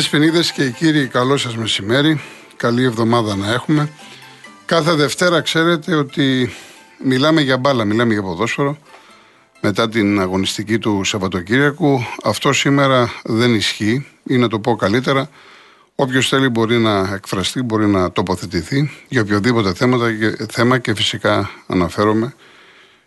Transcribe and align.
Άντρε, 0.00 0.18
φαινίδε 0.18 0.42
και 0.54 0.64
οι 0.64 0.70
κύριοι, 0.70 1.06
καλό 1.06 1.36
σας 1.36 1.56
μεσημέρι. 1.56 2.20
Καλή 2.56 2.84
εβδομάδα 2.84 3.36
να 3.36 3.52
έχουμε. 3.52 3.90
Κάθε 4.64 4.94
Δευτέρα 4.94 5.40
ξέρετε 5.40 5.94
ότι 5.94 6.52
μιλάμε 7.04 7.40
για 7.40 7.56
μπάλα, 7.56 7.84
μιλάμε 7.84 8.12
για 8.12 8.22
ποδόσφαιρο. 8.22 8.78
Μετά 9.60 9.88
την 9.88 10.20
αγωνιστική 10.20 10.78
του 10.78 11.04
Σαββατοκύριακου. 11.04 12.00
Αυτό 12.22 12.52
σήμερα 12.52 13.12
δεν 13.24 13.54
ισχύει 13.54 14.06
ή 14.24 14.36
να 14.36 14.48
το 14.48 14.58
πω 14.60 14.76
καλύτερα. 14.76 15.28
Όποιος 15.94 16.28
θέλει 16.28 16.48
μπορεί 16.48 16.78
να 16.78 17.14
εκφραστεί, 17.14 17.62
μπορεί 17.62 17.86
να 17.86 18.12
τοποθετηθεί 18.12 18.90
για 19.08 19.20
οποιοδήποτε 19.20 19.74
θέματα, 19.74 20.06
θέμα 20.50 20.78
και 20.78 20.94
φυσικά 20.94 21.50
αναφέρομαι 21.66 22.34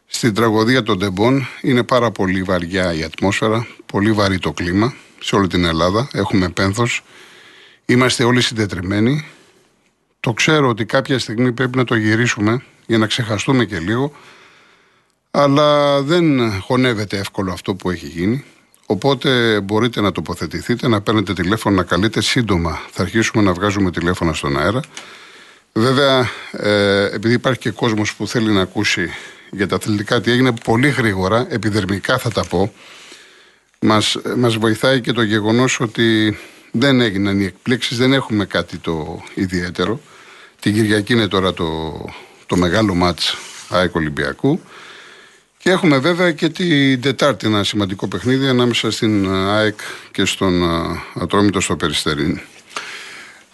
στην 0.07 0.33
τραγωδία 0.33 0.83
των 0.83 0.99
Τεμπών. 0.99 1.47
Είναι 1.61 1.83
πάρα 1.83 2.11
πολύ 2.11 2.43
βαριά 2.43 2.93
η 2.93 3.03
ατμόσφαιρα, 3.03 3.67
πολύ 3.85 4.11
βαρύ 4.11 4.39
το 4.39 4.51
κλίμα 4.51 4.93
σε 5.23 5.35
όλη 5.35 5.47
την 5.47 5.65
Ελλάδα. 5.65 6.07
Έχουμε 6.13 6.49
πένθος. 6.49 7.03
Είμαστε 7.85 8.23
όλοι 8.23 8.41
συντετριμένοι. 8.41 9.27
Το 10.19 10.33
ξέρω 10.33 10.67
ότι 10.67 10.85
κάποια 10.85 11.19
στιγμή 11.19 11.51
πρέπει 11.51 11.77
να 11.77 11.83
το 11.83 11.95
γυρίσουμε 11.95 12.63
για 12.85 12.97
να 12.97 13.07
ξεχαστούμε 13.07 13.65
και 13.65 13.79
λίγο. 13.79 14.11
Αλλά 15.31 16.01
δεν 16.01 16.51
χωνεύεται 16.61 17.17
εύκολο 17.17 17.51
αυτό 17.51 17.75
που 17.75 17.89
έχει 17.89 18.07
γίνει. 18.07 18.43
Οπότε 18.85 19.59
μπορείτε 19.61 20.01
να 20.01 20.11
τοποθετηθείτε, 20.11 20.87
να 20.87 21.01
παίρνετε 21.01 21.33
τηλέφωνο, 21.33 21.75
να 21.75 21.83
καλείτε 21.83 22.21
σύντομα. 22.21 22.79
Θα 22.91 23.01
αρχίσουμε 23.01 23.43
να 23.43 23.53
βγάζουμε 23.53 23.91
τηλέφωνα 23.91 24.33
στον 24.33 24.59
αέρα. 24.59 24.79
Βέβαια, 25.73 26.29
ε, 26.51 27.03
επειδή 27.13 27.33
υπάρχει 27.33 27.59
και 27.59 27.71
κόσμος 27.71 28.15
που 28.15 28.27
θέλει 28.27 28.51
να 28.51 28.61
ακούσει 28.61 29.09
για 29.51 29.67
τα 29.67 29.75
αθλητικά 29.75 30.21
τι 30.21 30.31
έγινε 30.31 30.53
πολύ 30.63 30.89
γρήγορα, 30.89 31.47
επιδερμικά 31.49 32.17
θα 32.17 32.31
τα 32.31 32.45
πω, 32.45 32.73
μας, 33.83 34.17
μας 34.37 34.55
βοηθάει 34.55 35.01
και 35.01 35.11
το 35.11 35.21
γεγονός 35.21 35.79
ότι 35.79 36.37
δεν 36.71 37.01
έγιναν 37.01 37.39
οι 37.39 37.45
εκπλήξεις, 37.45 37.97
δεν 37.97 38.13
έχουμε 38.13 38.45
κάτι 38.45 38.77
το 38.77 39.23
ιδιαίτερο. 39.33 40.01
Την 40.59 40.73
Κυριακή 40.73 41.13
είναι 41.13 41.27
τώρα 41.27 41.53
το, 41.53 41.91
το 42.45 42.55
μεγάλο 42.55 42.93
μάτς 42.93 43.37
ΑΕΚ 43.69 43.95
Ολυμπιακού. 43.95 44.61
Και 45.57 45.69
έχουμε 45.69 45.97
βέβαια 45.97 46.31
και 46.31 46.49
την 46.49 47.01
Τετάρτη 47.01 47.47
ένα 47.47 47.63
σημαντικό 47.63 48.07
παιχνίδι 48.07 48.47
ανάμεσα 48.47 48.91
στην 48.91 49.29
ΑΕΚ 49.29 49.79
και 50.11 50.25
στον 50.25 50.63
Ατρόμητο 51.13 51.59
στο 51.59 51.75
Περιστερίν. 51.75 52.39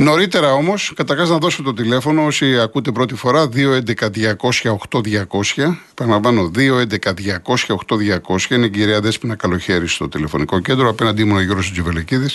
Νωρίτερα 0.02 0.54
όμως, 0.54 0.94
καταρχά 0.96 1.26
να 1.26 1.38
δώσω 1.38 1.64
το 1.64 1.74
τηλέφωνο 1.74 2.26
όσοι 2.26 2.60
ακούτε 2.60 2.92
πρώτη 2.92 3.16
φορά 3.16 3.50
211-200-8200. 3.56 5.78
Επαναλαμβάνω, 5.92 6.52
211-200-8200. 6.56 8.50
Είναι 8.50 8.66
η 8.66 8.70
κυρία 8.70 9.02
Δέσπινα 9.02 9.36
Καλοχέρη 9.36 9.88
στο 9.88 10.10
τηλεφωνικό 10.10 10.60
κέντρο. 10.60 10.90
Απέναντί 10.90 11.24
μου 11.24 11.36
ο 11.36 11.42
Γιώργος 11.42 11.72
Τζιβελεκίδη. 11.72 12.30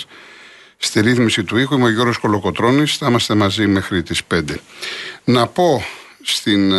Στη 0.77 1.01
ρύθμιση 1.01 1.43
του 1.43 1.57
ήχου 1.57 1.75
είμαι 1.75 1.85
ο 1.85 1.89
Γιώργος 1.89 2.17
Κολοκοτρόνη. 2.17 2.85
Θα 2.85 3.07
είμαστε 3.07 3.35
μαζί 3.35 3.67
μέχρι 3.67 4.03
τις 4.03 4.21
5. 4.33 4.41
Να 5.23 5.47
πω 5.47 5.83
στην, 6.21 6.73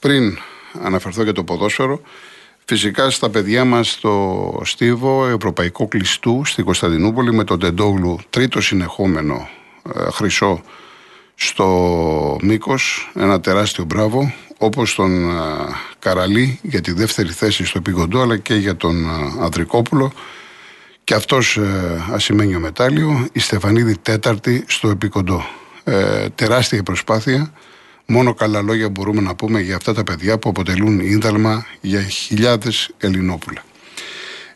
πριν 0.00 0.38
αναφερθώ 0.82 1.22
για 1.22 1.32
το 1.32 1.44
ποδόσφαιρο. 1.44 2.00
Φυσικά 2.64 3.10
στα 3.10 3.30
παιδιά 3.30 3.64
μας 3.64 3.90
στο 3.90 4.60
Στίβο, 4.64 5.26
Ευρωπαϊκό 5.26 5.88
Κλειστού, 5.88 6.42
στην 6.44 6.64
Κωνσταντινούπολη 6.64 7.32
με 7.32 7.44
τον 7.44 7.58
Τεντόγλου, 7.58 8.18
τρίτο 8.30 8.60
συνεχόμενο 8.60 9.34
ε, 9.34 9.60
χρυσό 10.12 10.62
στο 11.34 12.38
μήκος, 12.42 13.10
ένα 13.14 13.40
τεράστιο 13.40 13.84
μπράβο, 13.84 14.34
όπως 14.58 14.94
τον 14.94 15.30
ε, 15.30 15.34
Καραλή 15.98 16.58
για 16.62 16.80
τη 16.80 16.92
δεύτερη 16.92 17.28
θέση 17.28 17.64
στο 17.64 17.80
Πικοντό, 17.80 18.20
αλλά 18.20 18.36
και 18.36 18.54
για 18.54 18.76
τον 18.76 19.04
ε, 19.04 19.42
Ανδρικόπουλο 19.44 20.12
και 21.04 21.14
αυτός 21.14 21.58
ασημένιο 22.12 22.60
μετάλλιο, 22.60 23.26
η 23.32 23.40
Στεφανίδη 23.40 23.96
τέταρτη 23.96 24.64
στο 24.66 24.88
Επικοντό. 24.88 25.44
τεράστια 26.34 26.82
προσπάθεια 26.82 27.52
Μόνο 28.06 28.34
καλά 28.34 28.62
λόγια 28.62 28.88
μπορούμε 28.88 29.20
να 29.20 29.34
πούμε 29.34 29.60
για 29.60 29.76
αυτά 29.76 29.94
τα 29.94 30.04
παιδιά 30.04 30.38
που 30.38 30.48
αποτελούν 30.48 31.00
ίνδαλμα 31.00 31.66
για 31.80 32.02
χιλιάδες 32.02 32.90
Ελληνόπουλα. 32.98 33.62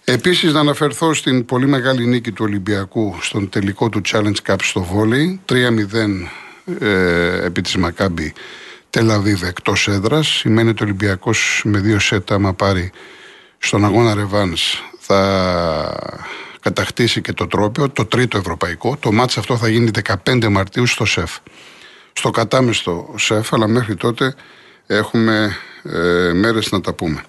Επίσης 0.09 0.53
να 0.53 0.61
αναφερθώ 0.61 1.15
στην 1.15 1.45
πολύ 1.45 1.67
μεγάλη 1.67 2.07
νίκη 2.07 2.33
του 2.33 2.45
Ολυμπιακού 2.45 3.17
στον 3.21 3.49
τελικό 3.49 3.89
του 3.89 4.01
Challenge 4.09 4.37
Cup 4.47 4.57
στο 4.63 4.83
βόλεϊ 4.83 5.41
3-0 5.49 5.55
ε, 6.81 7.45
επί 7.45 7.61
της 7.61 7.77
Μακάμπη 7.77 8.35
Τελαβίβ 8.91 9.43
εκτός 9.43 9.89
έδρας 9.89 10.27
σημαίνει 10.27 10.69
ότι 10.69 10.83
ο 10.83 10.87
Ολυμπιακός 10.87 11.63
με 11.65 11.79
δύο 11.79 11.99
σετ 11.99 12.33
άμα 12.33 12.55
πάρει 12.55 12.93
στον 13.59 13.85
αγώνα 13.85 14.15
Ρεβάνς 14.15 14.83
θα 14.99 16.21
κατακτήσει 16.61 17.21
και 17.21 17.33
το 17.33 17.47
τρόπιο, 17.47 17.91
το 17.91 18.05
τρίτο 18.05 18.39
ευρωπαϊκό. 18.39 18.97
Το 19.01 19.13
μάτς 19.13 19.39
αυτό 19.39 19.57
θα 19.57 19.69
γίνει 19.69 19.91
15 20.25 20.49
Μαρτίου 20.49 20.87
στο 20.87 21.05
ΣΕΦ 21.05 21.37
στο 22.13 22.31
κατάμεστο 22.31 23.15
ΣΕΦ, 23.17 23.53
αλλά 23.53 23.67
μέχρι 23.67 23.97
τότε 23.97 24.35
έχουμε 24.87 25.57
ε, 25.83 26.33
μέρες 26.33 26.71
να 26.71 26.81
τα 26.81 26.93
πούμε. 26.93 27.25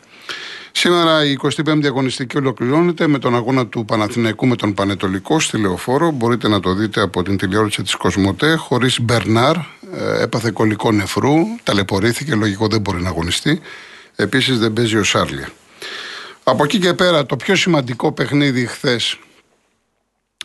Σήμερα 0.79 1.25
η 1.25 1.35
25η 1.41 1.85
αγωνιστική 1.85 2.37
ολοκληρώνεται 2.37 3.07
με 3.07 3.19
τον 3.19 3.35
αγώνα 3.35 3.67
του 3.67 3.85
Παναθηναϊκού 3.85 4.47
με 4.47 4.55
τον 4.55 4.73
Πανετολικό 4.73 5.39
στη 5.39 5.57
Λεωφόρο. 5.57 6.11
Μπορείτε 6.11 6.47
να 6.47 6.59
το 6.59 6.73
δείτε 6.73 7.01
από 7.01 7.23
την 7.23 7.37
τηλεόραση 7.37 7.81
της 7.81 7.95
Κοσμοτέ. 7.95 8.55
Χωρίς 8.55 8.99
Μπερνάρ, 9.01 9.55
ε, 9.55 10.21
έπαθε 10.21 10.51
κολλικό 10.51 10.91
νεφρού, 10.91 11.35
ταλαιπωρήθηκε, 11.63 12.35
λογικό 12.35 12.67
δεν 12.67 12.81
μπορεί 12.81 13.01
να 13.01 13.09
αγωνιστεί. 13.09 13.59
Επίσης 14.15 14.59
δεν 14.59 14.73
παίζει 14.73 14.97
ο 14.97 15.03
Σάρλια. 15.03 15.49
Από 16.43 16.63
εκεί 16.63 16.79
και 16.79 16.93
πέρα 16.93 17.25
το 17.25 17.35
πιο 17.35 17.55
σημαντικό 17.55 18.11
παιχνίδι 18.11 18.65
χθες 18.65 19.19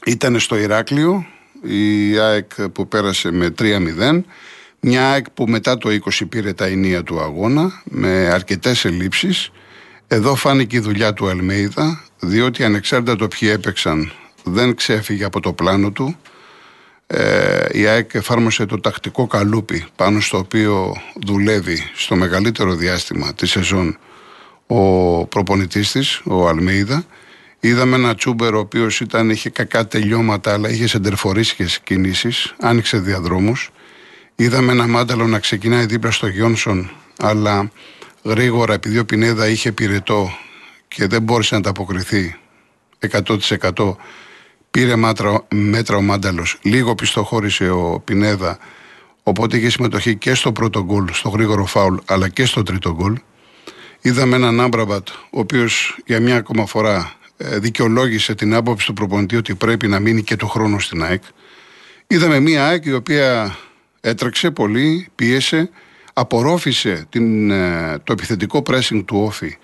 ήταν 0.04 0.40
στο 0.40 0.56
Ηράκλειο 0.56 1.26
η 1.62 2.18
ΑΕΚ 2.18 2.68
που 2.72 2.88
πέρασε 2.88 3.30
με 3.30 3.54
3-0. 3.58 4.24
Μια 4.80 5.10
ΑΕΚ 5.10 5.30
που 5.30 5.44
μετά 5.48 5.78
το 5.78 5.88
20 5.88 6.28
πήρε 6.28 6.52
τα 6.52 6.64
ενία 6.64 7.02
του 7.02 7.20
αγώνα 7.20 7.82
με 7.84 8.28
αρκετές 8.32 8.84
ελλείψεις. 8.84 9.50
Εδώ 10.12 10.34
φάνηκε 10.34 10.76
η 10.76 10.80
δουλειά 10.80 11.12
του 11.12 11.28
Αλμέιδα, 11.28 12.04
διότι 12.18 12.64
ανεξάρτητα 12.64 13.16
το 13.16 13.28
ποιοι 13.28 13.48
έπαιξαν 13.52 14.12
δεν 14.44 14.74
ξέφυγε 14.74 15.24
από 15.24 15.40
το 15.40 15.52
πλάνο 15.52 15.90
του. 15.90 16.16
Ε, 17.06 17.66
η 17.70 17.86
ΑΕΚ 17.86 18.14
εφάρμοσε 18.14 18.66
το 18.66 18.80
τακτικό 18.80 19.26
καλούπι 19.26 19.84
πάνω 19.96 20.20
στο 20.20 20.38
οποίο 20.38 20.94
δουλεύει 21.22 21.78
στο 21.94 22.16
μεγαλύτερο 22.16 22.74
διάστημα 22.74 23.34
της 23.34 23.50
σεζόν 23.50 23.98
ο 24.66 24.80
προπονητής 25.26 25.90
της, 25.90 26.20
ο 26.24 26.48
Αλμέιδα 26.48 27.04
Είδαμε 27.60 27.96
ένα 27.96 28.14
τσούμπερ 28.14 28.54
ο 28.54 28.58
οποίος 28.58 29.02
είχε 29.30 29.50
κακά 29.50 29.86
τελειώματα, 29.86 30.52
αλλά 30.52 30.68
είχε 30.68 30.86
σεντερφορίσιε 30.86 31.66
κινήσεις, 31.82 32.54
άνοιξε 32.60 32.98
διαδρόμους. 32.98 33.70
Είδαμε 34.34 34.72
ένα 34.72 34.86
μάνταλο 34.86 35.26
να 35.26 35.38
ξεκινάει 35.38 35.86
δίπλα 35.86 36.10
στο 36.10 36.26
Γιόνσον, 36.26 36.90
αλλά 37.18 37.70
γρήγορα 38.22 38.74
επειδή 38.74 38.98
ο 38.98 39.04
Πινέδα 39.04 39.48
είχε 39.48 39.72
πυρετό 39.72 40.30
και 40.88 41.06
δεν 41.06 41.22
μπόρεσε 41.22 41.54
να 41.54 41.60
ανταποκριθεί 41.60 42.36
100% 43.10 43.96
πήρε 44.72 44.96
μέτρα, 44.96 45.46
μέτρα 45.54 45.96
ο 45.96 46.02
Μάνταλος. 46.02 46.58
Λίγο 46.62 46.94
πιστοχώρησε 46.94 47.70
ο 47.70 48.02
Πινέδα. 48.04 48.58
Οπότε 49.22 49.56
είχε 49.56 49.70
συμμετοχή 49.70 50.16
και 50.16 50.34
στο 50.34 50.52
πρώτο 50.52 50.84
γκολ, 50.84 51.08
στο 51.12 51.28
γρήγορο 51.28 51.64
φάουλ, 51.64 51.96
αλλά 52.04 52.28
και 52.28 52.44
στο 52.44 52.62
τρίτο 52.62 52.94
γκολ. 52.94 53.18
Είδαμε 54.00 54.36
έναν 54.36 54.60
Άμπραμπατ, 54.60 55.08
ο 55.08 55.38
οποίος 55.38 55.98
για 56.06 56.20
μια 56.20 56.36
ακόμα 56.36 56.66
φορά 56.66 57.12
ε, 57.36 57.58
δικαιολόγησε 57.58 58.34
την 58.34 58.54
άποψη 58.54 58.86
του 58.86 58.92
προπονητή 58.92 59.36
ότι 59.36 59.54
πρέπει 59.54 59.88
να 59.88 60.00
μείνει 60.00 60.22
και 60.22 60.36
το 60.36 60.46
χρόνο 60.46 60.78
στην 60.78 61.02
ΑΕΚ. 61.02 61.22
Είδαμε 62.06 62.40
μια 62.40 62.66
ΑΕΚ 62.66 62.84
η 62.84 62.92
οποία 62.92 63.56
έτρεξε 64.00 64.50
πολύ, 64.50 65.08
πίεσε, 65.14 65.70
απορρόφησε 66.12 67.06
την, 67.08 67.50
ε, 67.50 67.98
το 68.04 68.12
επιθετικό 68.12 68.62
pressing 68.66 69.04
του 69.04 69.18
Όφη 69.18 69.56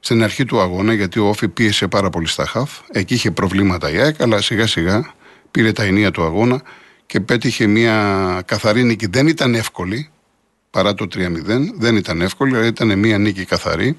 στην 0.00 0.22
αρχή 0.22 0.44
του 0.44 0.60
αγώνα, 0.60 0.92
γιατί 0.92 1.18
ο 1.18 1.28
Όφη 1.28 1.48
πίεσε 1.48 1.88
πάρα 1.88 2.10
πολύ 2.10 2.26
στα 2.26 2.46
χαφ. 2.46 2.78
Εκεί 2.90 3.14
είχε 3.14 3.30
προβλήματα 3.30 3.90
η 3.90 3.98
ΑΕΚ, 3.98 4.22
αλλά 4.22 4.40
σιγά 4.40 4.66
σιγά 4.66 5.14
πήρε 5.50 5.72
τα 5.72 5.82
ενία 5.82 6.10
του 6.10 6.24
αγώνα 6.24 6.62
και 7.06 7.20
πέτυχε 7.20 7.66
μια 7.66 8.42
καθαρή 8.46 8.82
νίκη. 8.82 9.06
Δεν 9.06 9.26
ήταν 9.26 9.54
εύκολη, 9.54 10.10
παρά 10.70 10.94
το 10.94 11.06
3-0, 11.14 11.72
δεν 11.78 11.96
ήταν 11.96 12.20
εύκολη, 12.20 12.56
αλλά 12.56 12.66
ήταν 12.66 12.98
μια 12.98 13.18
νίκη 13.18 13.44
καθαρή. 13.44 13.96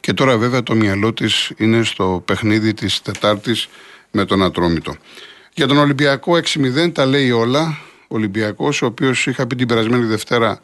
Και 0.00 0.12
τώρα 0.12 0.38
βέβαια 0.38 0.62
το 0.62 0.74
μυαλό 0.74 1.12
της 1.12 1.52
είναι 1.56 1.82
στο 1.82 2.22
παιχνίδι 2.24 2.74
της 2.74 3.02
Τετάρτης 3.02 3.68
με 4.10 4.24
τον 4.24 4.42
Ατρόμητο. 4.42 4.96
Για 5.54 5.66
τον 5.66 5.76
Ολυμπιακό 5.76 6.36
6-0 6.36 6.92
τα 6.92 7.06
λέει 7.06 7.30
όλα. 7.30 7.78
Ο 8.08 8.16
Ολυμπιακός, 8.16 8.82
ο 8.82 8.86
οποίος 8.86 9.26
είχα 9.26 9.46
πει 9.46 9.56
την 9.56 9.66
περασμένη 9.66 10.04
Δευτέρα, 10.04 10.60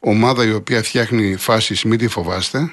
ομάδα 0.00 0.44
η 0.44 0.52
οποία 0.52 0.82
φτιάχνει 0.82 1.36
φάσεις, 1.36 1.84
μην 1.84 1.98
τη 1.98 2.08
φοβάστε. 2.08 2.72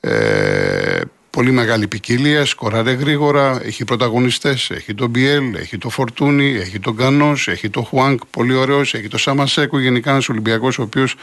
Ε, 0.00 1.00
πολύ 1.30 1.50
μεγάλη 1.50 1.88
ποικιλία, 1.88 2.44
σκοράρε 2.44 2.92
γρήγορα, 2.92 3.60
έχει 3.64 3.84
πρωταγωνιστές. 3.84 4.70
Έχει 4.70 4.94
τον 4.94 5.10
Μπιέλ, 5.10 5.54
έχει 5.54 5.78
τον 5.78 5.90
Φορτούνι, 5.90 6.54
έχει 6.56 6.78
τον 6.78 6.96
Κανός, 6.96 7.48
έχει 7.48 7.70
τον 7.70 7.84
Χουάνκ, 7.84 8.20
πολύ 8.30 8.54
ωραίος, 8.54 8.94
έχει 8.94 9.08
τον 9.08 9.18
Σαμασέκου. 9.18 9.78
Γενικά 9.78 10.10
ένας 10.10 10.28
Ολυμπιακός 10.28 10.78
ο 10.78 10.82
οποίος 10.82 11.14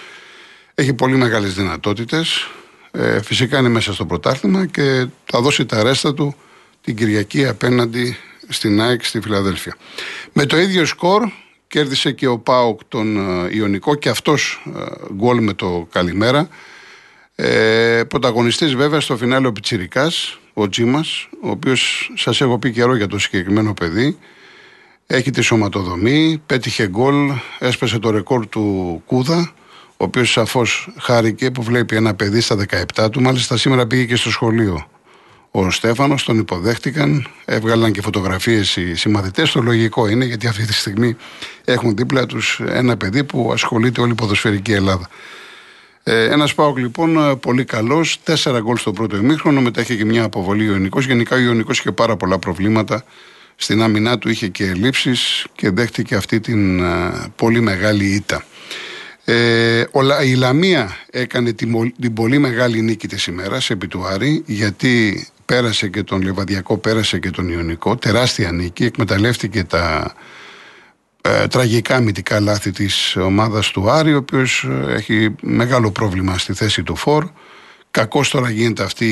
έχει 0.76 0.94
πολύ 0.94 1.16
μεγάλες 1.16 1.54
δυνατότητες. 1.54 2.50
Ε, 2.92 3.22
φυσικά 3.22 3.60
είναι 3.60 3.70
μέσα 3.70 3.94
στο 3.94 4.06
πρωτάθλημα 4.06 4.66
και 4.66 5.06
θα 5.26 5.42
δώσει 5.42 5.66
τα 5.66 5.84
ρέστα 5.84 6.14
του 6.14 6.36
την 6.82 6.96
Κυριακή 6.96 7.48
απέναντι 7.48 8.18
στην 8.48 8.82
ΑΕΚ 8.82 9.04
στη 9.04 9.22
Φιλαδέλφια. 9.22 9.76
Με 10.34 10.46
το 10.46 10.58
ίδιο 10.58 10.86
σκορ 10.86 11.32
κέρδισε 11.72 12.12
και 12.12 12.28
ο 12.28 12.38
Πάοκ 12.38 12.80
τον 12.88 13.18
Ιωνικό 13.52 13.96
και 13.96 14.10
αυτός 14.10 14.62
γκολ 15.14 15.44
με 15.44 15.54
το 15.54 15.88
καλημέρα. 15.92 16.48
Ε, 17.36 18.04
πρωταγωνιστής 18.08 18.76
βέβαια 18.76 19.00
στο 19.00 19.18
φινάλε 19.18 19.48
ο 19.48 19.52
Πιτσιρικάς, 19.52 20.40
ο 20.54 20.70
Τζίμας, 20.70 21.30
ο 21.44 21.50
οποίος 21.50 22.12
σας 22.16 22.42
έχω 22.42 22.60
πει 22.60 22.72
καιρό 22.72 22.96
για 22.96 23.08
το 23.08 23.20
συγκεκριμένο 23.20 23.74
παιδί. 23.74 24.18
Έχει 25.08 25.32
τη 25.32 25.42
σωματοδομή, 25.42 26.42
πέτυχε 26.46 26.88
γκολ, 26.88 27.32
έσπασε 27.60 28.00
το 28.00 28.10
ρεκόρ 28.10 28.48
του 28.48 29.04
Κούδα, 29.06 29.54
ο 29.90 30.04
οποίος 30.04 30.32
σαφώς 30.32 30.90
χάρηκε 30.98 31.52
που 31.52 31.64
βλέπει 31.64 31.96
ένα 31.96 32.14
παιδί 32.14 32.42
στα 32.42 32.66
17 32.96 33.12
του. 33.12 33.22
Μάλιστα 33.22 33.58
σήμερα 33.58 33.88
πήγε 33.88 34.06
και 34.06 34.16
στο 34.16 34.30
σχολείο. 34.30 34.88
Ο 35.54 35.72
Στέφανος 35.72 36.24
τον 36.24 36.38
υποδέχτηκαν, 36.38 37.28
έβγαλαν 37.46 37.92
και 37.92 38.02
φωτογραφίες 38.02 38.76
οι 38.76 38.96
συμμαθητέ. 38.96 39.44
Το 39.54 39.62
λογικό 39.62 40.08
είναι 40.08 40.26
γιατί 40.26 40.48
αυτή 40.48 40.66
τη 40.66 40.74
στιγμή 40.74 41.16
έχουν 41.66 41.96
δίπλα 41.96 42.26
τους 42.26 42.62
ένα 42.66 42.98
παιδί 42.98 43.24
που 43.24 43.50
ασχολείται 43.54 44.02
όλη 44.02 44.12
η 44.12 44.16
ποδοσφαιρική 44.16 44.72
Ελλάδα. 44.72 45.10
Ε, 46.04 46.24
ένας 46.24 46.54
Πάοκ 46.54 46.78
λοιπόν 46.78 47.40
πολύ 47.40 47.66
καλός. 47.66 48.20
Τέσσερα 48.24 48.60
γκολ 48.60 48.78
στο 48.78 48.92
πρώτο 48.92 49.18
ημίχρονο. 49.18 49.62
Μετά 49.62 49.82
είχε 49.82 49.96
και 49.96 50.06
μια 50.06 50.24
αποβολή 50.24 50.70
ο 50.70 50.72
Ιωνικός. 50.72 51.06
Γενικά 51.06 51.36
ο 51.36 51.40
Ιωνικός 51.40 51.80
είχε 51.80 51.92
πάρα 51.92 52.16
πολλά 52.16 52.40
προβλήματα. 52.40 53.04
Στην 53.56 53.82
άμυνά 53.82 54.18
του 54.18 54.30
είχε 54.30 54.48
και 54.48 54.66
ελλείψεις 54.66 55.46
και 55.56 55.70
δέχτηκε 55.70 56.16
αυτή 56.16 56.40
την 56.40 56.80
ε, 56.84 57.12
πολύ 57.36 57.62
μεγάλη 57.62 58.06
ήττα. 58.06 58.44
Ε, 59.26 59.84
η 60.26 60.34
Λαμία 60.34 60.98
έκανε 61.12 61.54
την, 61.54 61.94
την 62.00 62.14
πολύ 62.14 62.38
μεγάλη 62.38 62.82
νίκη 62.82 63.08
της 63.08 63.26
ημέρας 63.26 63.70
επί 63.70 63.88
του 63.88 64.06
Άρη 64.06 64.44
γιατί 64.46 65.26
πέρασε 65.52 65.88
και 65.88 66.04
τον 66.04 66.22
Λεβαδιακό, 66.22 66.78
πέρασε 66.78 67.20
και 67.20 67.30
τον 67.30 67.50
Ιωνικό, 67.50 67.96
τεράστια 67.96 68.52
νίκη, 68.52 68.84
εκμεταλλεύτηκε 68.84 69.64
τα 69.64 70.14
ε, 71.22 71.48
τραγικά 71.48 72.00
μυτικά 72.00 72.40
λάθη 72.40 72.72
της 72.72 73.16
ομάδας 73.16 73.72
του 73.72 73.90
Άρη 73.90 74.14
ο 74.14 74.18
οποίος 74.18 74.68
ε, 74.88 74.94
έχει 74.94 75.36
μεγάλο 75.42 75.92
πρόβλημα 75.92 76.38
στη 76.38 76.54
θέση 76.54 76.84
του 76.84 76.96
Φορ. 76.96 77.26
Κακό 77.92 78.22
τώρα 78.32 78.50
γίνεται 78.50 78.84
αυτή, 78.84 79.10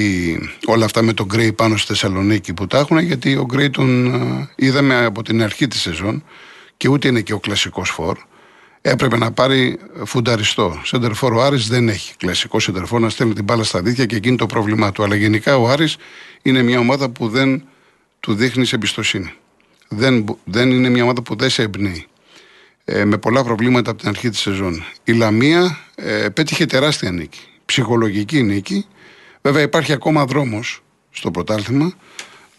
όλα 0.66 0.86
αυτά 0.86 1.02
με 1.02 1.14
τον 1.14 1.26
Γκρέι 1.26 1.54
πάνω 1.54 1.78
στη 1.78 1.88
Θεσσαλονίκη 1.88 2.54
που 2.54 2.68
τα 2.68 2.78
έχουν 2.78 2.98
γιατί 2.98 3.36
ο 3.36 3.46
Γκρέι 3.46 3.70
τον 3.70 4.14
ε, 4.14 4.50
είδαμε 4.56 5.06
από 5.06 5.24
την 5.24 5.44
αρχή 5.44 5.68
της 5.68 5.82
σεζόν 5.82 6.24
και 6.78 6.88
ούτε 6.90 7.08
είναι 7.08 7.22
και 7.22 7.34
ο 7.34 7.40
κλασικός 7.40 7.90
Φορ 7.90 8.18
έπρεπε 8.82 9.18
να 9.18 9.32
πάρει 9.32 9.80
φουνταριστό. 10.06 10.82
Σεντερφόρ 10.84 11.34
ο 11.34 11.44
Άρης 11.44 11.68
δεν 11.68 11.90
έχει 11.90 12.16
κλασικό 12.16 12.60
σεντερφόρ 12.60 13.00
να 13.00 13.10
στέλνει 13.10 13.34
την 13.34 13.44
μπάλα 13.44 13.64
στα 13.64 13.82
δίχτυα 13.82 14.06
και 14.06 14.16
εκείνη 14.16 14.36
το 14.36 14.46
πρόβλημά 14.46 14.92
του. 14.92 15.04
Αλλά 15.04 15.16
γενικά 15.16 15.58
ο 15.58 15.70
Άρης 15.70 15.98
είναι 16.42 16.62
μια 16.62 16.80
ομάδα 16.80 17.10
που 17.10 17.30
δεν 17.30 17.64
του 18.20 18.34
δείχνει 18.34 18.66
εμπιστοσύνη. 18.72 19.34
Δεν, 19.88 20.26
δεν 20.44 20.72
είναι 20.72 20.90
μια 20.90 21.04
ομάδα 21.04 21.22
που 21.22 21.36
δεν 21.36 21.50
σε 21.50 21.62
εμπνέει. 21.62 22.08
Ε, 22.86 23.06
με 23.06 23.18
πολλά 23.18 23.44
προβλήματα 23.44 23.92
από 23.92 24.00
την 24.00 24.10
αρχή 24.10 24.30
της 24.30 24.40
σεζόν. 24.40 24.84
Η 25.04 25.12
Λαμία 25.12 25.78
ε, 25.96 26.30
πέτυχε 26.30 26.66
τεράστια 26.66 27.12
νίκη. 27.12 27.40
Ψυχολογική 27.66 28.44
νίκη. 28.44 28.86
Βέβαια 29.42 29.62
υπάρχει 29.62 29.94
ακόμα 29.94 30.26
δρόμος 30.26 30.84
στο 31.12 31.32
πρωτάθλημα 31.32 31.94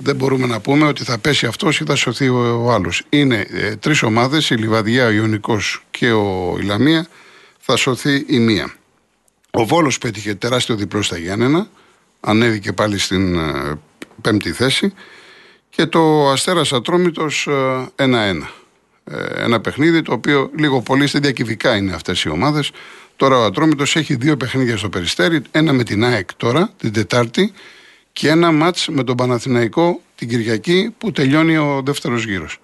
δεν 0.03 0.17
μπορούμε 0.17 0.47
να 0.47 0.61
πούμε 0.61 0.87
ότι 0.87 1.05
θα 1.05 1.19
πέσει 1.19 1.47
αυτός 1.47 1.81
ή 1.81 1.85
θα 1.85 1.95
σωθεί 1.95 2.29
ο, 2.29 2.65
ο 2.65 2.73
άλλος. 2.73 3.03
Είναι 3.09 3.47
ε, 3.51 3.77
τρεις 3.77 4.03
ομάδες, 4.03 4.51
η 4.51 4.55
Λιβαδιά, 4.55 5.07
ο 5.07 5.11
Ιωνικός 5.11 5.85
και 5.91 6.11
ο 6.11 6.57
Ηλαμία, 6.61 7.07
θα 7.59 7.77
σωθεί 7.77 8.25
η 8.29 8.39
μία. 8.39 8.75
Ο 9.51 9.65
Βόλος 9.65 9.99
πέτυχε 9.99 10.35
τεράστιο 10.35 10.75
διπλό 10.75 11.03
στα 11.03 11.19
Γιάννενα, 11.19 11.69
ανέβηκε 12.21 12.73
πάλι 12.73 12.99
στην 12.99 13.39
ε, 13.39 13.79
πέμπτη 14.21 14.53
θέση 14.53 14.93
και 15.71 15.87
το 15.87 16.31
Αστέρας 16.31 16.73
Ατρόμητος 16.73 17.49
1-1. 17.49 17.95
Ε, 17.97 18.31
ε, 19.05 19.45
ένα 19.45 19.61
παιχνίδι 19.61 20.03
το 20.03 20.13
οποίο 20.13 20.51
λίγο 20.57 20.81
πολύ 20.81 21.05
διακυβικά 21.05 21.77
είναι 21.77 21.93
αυτές 21.93 22.23
οι 22.23 22.29
ομάδες. 22.29 22.71
Τώρα 23.17 23.39
ο 23.39 23.45
Ατρόμητος 23.45 23.97
έχει 23.97 24.15
δύο 24.15 24.37
παιχνίδια 24.37 24.77
στο 24.77 24.89
Περιστέρι, 24.89 25.43
ένα 25.51 25.73
με 25.73 25.83
την 25.83 26.05
ΑΕΚ 26.05 26.35
τώρα, 26.35 26.71
την 26.77 26.93
Τετάρτη, 26.93 27.53
και 28.13 28.29
ένα 28.29 28.53
μάτς 28.53 28.89
με 28.89 29.05
τον 29.05 29.17
Παναθηναϊκό 29.17 30.01
την 30.15 30.29
Κυριακή 30.29 30.95
που 30.99 31.13
τελειώνει 31.13 31.57
ο 31.57 31.83
δεύτερος 31.85 32.25
γύρος. 32.25 32.59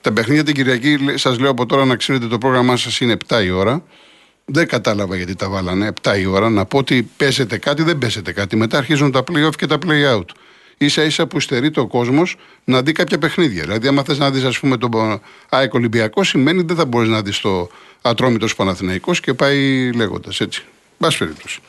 Τα 0.00 0.12
παιχνίδια 0.12 0.44
την 0.44 0.54
Κυριακή, 0.54 0.98
σας 1.14 1.38
λέω 1.38 1.50
από 1.50 1.66
τώρα 1.66 1.84
να 1.84 1.96
ξέρετε, 1.96 2.26
το 2.26 2.38
πρόγραμμά 2.38 2.76
σας 2.76 3.00
είναι 3.00 3.12
7 3.12 3.44
η 3.44 3.50
ώρα. 3.50 3.82
Δεν 4.44 4.68
κατάλαβα 4.68 5.16
γιατί 5.16 5.34
τα 5.34 5.48
βάλανε 5.48 5.92
7 6.02 6.18
η 6.18 6.26
ώρα. 6.26 6.50
Να 6.50 6.64
πω 6.64 6.78
ότι 6.78 7.10
παίζετε 7.16 7.58
κάτι, 7.58 7.82
δεν 7.82 7.98
παίζετε 7.98 8.32
κάτι. 8.32 8.56
Μετά 8.56 8.78
αρχίζουν 8.78 9.12
τα 9.12 9.24
play-off 9.32 9.56
και 9.56 9.66
τα 9.66 9.78
play-out. 9.86 10.24
σα 10.78 11.02
ίσα 11.02 11.26
που 11.26 11.40
στερεί 11.40 11.70
το 11.70 11.86
κόσμος 11.86 12.36
να 12.64 12.82
δει 12.82 12.92
κάποια 12.92 13.18
παιχνίδια. 13.18 13.62
Δηλαδή, 13.62 13.88
άμα 13.88 14.02
θες 14.02 14.18
να 14.18 14.30
δεις, 14.30 14.44
ας 14.44 14.58
πούμε, 14.58 14.76
τον 14.76 15.20
ΑΕΚ 15.48 15.74
Ολυμπιακό, 15.74 16.24
σημαίνει 16.24 16.62
δεν 16.62 16.76
θα 16.76 16.84
μπορείς 16.84 17.08
να 17.08 17.22
δεις 17.22 17.40
το 17.40 17.70
Ατρόμητος 18.02 18.54
Παναθηναϊκός 18.54 19.20
και 19.20 19.34
πάει 19.34 19.90
λέγοντας 19.92 20.40
έτσι. 20.40 20.64
Μπας 20.98 21.16
περίπτωση. 21.16 21.60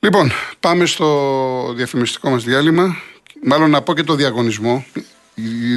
Λοιπόν, 0.00 0.32
πάμε 0.60 0.86
στο 0.86 1.72
διαφημιστικό 1.76 2.30
μας 2.30 2.44
διάλειμμα. 2.44 2.96
Μάλλον 3.42 3.70
να 3.70 3.82
πω 3.82 3.94
και 3.94 4.02
το 4.02 4.14
διαγωνισμό. 4.14 4.84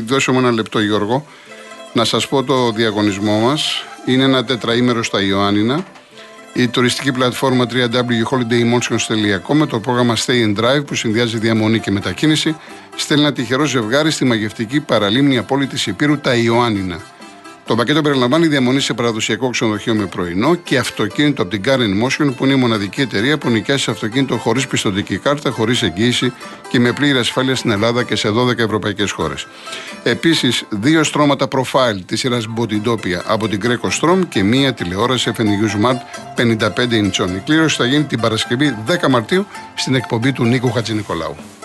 Δώσε 0.06 0.32
μου 0.32 0.40
ένα 0.40 0.52
λεπτό 0.52 0.80
Γιώργο. 0.80 1.26
Να 1.94 2.04
σας 2.06 2.28
πω 2.28 2.44
το 2.44 2.72
διαγωνισμό 2.72 3.40
μας. 3.40 3.84
Είναι 4.06 4.24
ένα 4.24 4.46
τετραήμερο 4.46 5.04
στα 5.04 5.22
Ιωάννινα. 5.22 5.86
Η 6.54 6.68
τουριστική 6.68 7.12
πλατφόρμα 7.12 7.66
www.holidaymotions.com 7.70 9.54
με 9.54 9.66
το 9.66 9.80
πρόγραμμα 9.80 10.16
Stay 10.18 10.46
and 10.46 10.60
Drive 10.60 10.86
που 10.86 10.96
συνδυάζει 10.96 11.38
διαμονή 11.38 11.80
και 11.80 11.92
μετακίνηση 11.92 12.56
στέλνει 12.96 13.24
ένα 13.24 13.34
τυχερό 13.34 13.66
ζευγάρι 13.66 14.12
στη 14.12 14.26
μαγευτική 14.26 14.80
παραλίμνη 14.80 15.42
πόλη 15.44 15.68
της 15.68 15.86
Υπήρου 15.88 16.20
τα 16.20 16.36
Ιωάννινα. 16.36 17.02
Το 17.66 17.76
πακέτο 17.76 18.02
περιλαμβάνει 18.02 18.48
διαμονή 18.48 18.80
σε 18.80 18.94
παραδοσιακό 18.94 19.50
ξενοδοχείο 19.50 19.96
με 19.96 20.06
πρωινό 20.06 20.56
και 20.56 20.78
αυτοκίνητο 20.78 21.42
από 21.42 21.52
την 21.52 21.62
Car 21.66 21.80
Motion 21.80 22.34
που 22.38 22.46
είναι 22.46 22.54
η 22.54 22.58
μοναδική 22.58 23.02
εταιρεία 23.02 23.38
που 23.38 23.50
νοικιάζει 23.50 23.92
αυτοκίνητο 23.92 24.38
χωρίς 24.38 24.68
πιστοτική 24.68 25.18
κάρτα, 25.18 25.52
χωρίς 25.52 25.82
εγγύηση 25.82 26.34
και 26.70 26.80
με 26.80 26.92
πλήρη 26.92 27.18
ασφάλεια 27.18 27.56
στην 27.56 27.72
Ελλάδα 27.72 28.04
και 28.04 28.16
σε 28.16 28.30
12 28.30 28.58
ευρωπαϊκές 28.58 29.12
χώρες. 29.12 29.48
Επίσης, 30.04 30.66
δύο 30.70 31.04
στρώματα 31.04 31.48
profile 31.52 32.00
της 32.06 32.20
σειράς 32.20 32.48
Botidopia 32.58 33.22
από 33.26 33.48
την 33.48 33.60
Greco 33.64 33.90
Strom 34.00 34.20
και 34.30 34.44
μία 34.44 34.74
τηλεόραση 34.74 35.32
FNU 35.38 35.42
Smart 35.42 35.98
55 36.36 36.94
inch. 36.94 37.30
Η 37.36 37.42
κλήρωση 37.46 37.76
θα 37.76 37.86
γίνει 37.86 38.04
την 38.04 38.20
Παρασκευή 38.20 38.76
10 38.88 39.10
Μαρτίου 39.10 39.46
στην 39.76 39.96
εκπομπή 39.96 40.32
του 40.32 40.44
Νίκου 40.44 40.72
Χατζηνικολάου. 40.72 41.36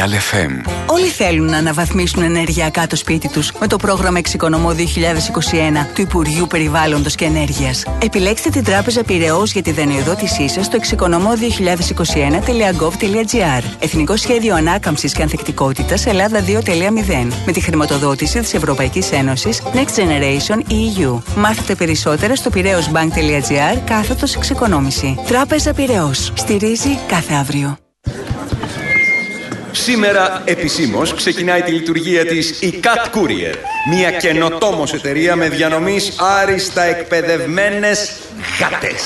Real 0.00 0.10
FM. 0.10 0.52
Όλοι 0.86 1.06
θέλουν 1.06 1.50
να 1.50 1.56
αναβαθμίσουν 1.56 2.22
ενεργειακά 2.22 2.86
το 2.86 2.96
σπίτι 2.96 3.28
τους 3.28 3.52
με 3.60 3.66
το 3.66 3.76
πρόγραμμα 3.76 4.18
Εξοικονομώ 4.18 4.70
2021 4.70 4.74
του 5.94 6.00
Υπουργείου 6.00 6.46
Περιβάλλοντος 6.46 7.14
και 7.14 7.24
Ενέργειας. 7.24 7.84
Επιλέξτε 8.02 8.50
την 8.50 8.64
τράπεζα 8.64 9.04
Πυραιός 9.04 9.52
για 9.52 9.62
τη 9.62 9.72
δανειοδότησή 9.72 10.48
σας 10.48 10.66
στο 10.66 10.78
εξοικονομώ2021.gov.gr. 10.82 13.62
Εθνικό 13.78 14.16
Σχέδιο 14.16 14.54
Ανάκαμψης 14.54 15.12
και 15.12 15.22
Ανθεκτικότητας 15.22 16.06
Ελλάδα 16.06 16.44
2.0 16.44 16.56
με 17.46 17.52
τη 17.52 17.60
χρηματοδότηση 17.60 18.40
της 18.40 18.54
Ευρωπαϊκής 18.54 19.12
Ένωσης 19.12 19.62
Next 19.72 20.00
Generation 20.00 20.58
EU. 20.70 21.22
Μάθετε 21.36 21.74
περισσότερα 21.74 22.36
στο 22.36 22.50
πυραιosbank.gr 22.50 23.78
κάθετος 23.84 24.34
εξοικονόμηση. 24.34 25.18
Τράπεζα 25.26 25.72
Πυραιός. 25.72 26.32
Στηρίζει 26.34 26.98
κάθε 27.08 27.34
αύριο. 27.34 27.78
Σήμερα 29.90 30.42
επισήμως 30.44 31.14
ξεκινάει 31.14 31.62
τη 31.62 31.70
λειτουργία 31.70 32.26
της 32.26 32.50
η 32.60 32.80
Cat 32.84 33.18
Courier, 33.18 33.54
μια 33.90 34.10
καινοτόμος 34.10 34.92
εταιρεία 34.92 35.36
με 35.36 35.48
διανομής 35.48 36.12
άριστα 36.18 36.82
εκπαιδευμένες 36.82 38.10
γάτες. 38.60 39.02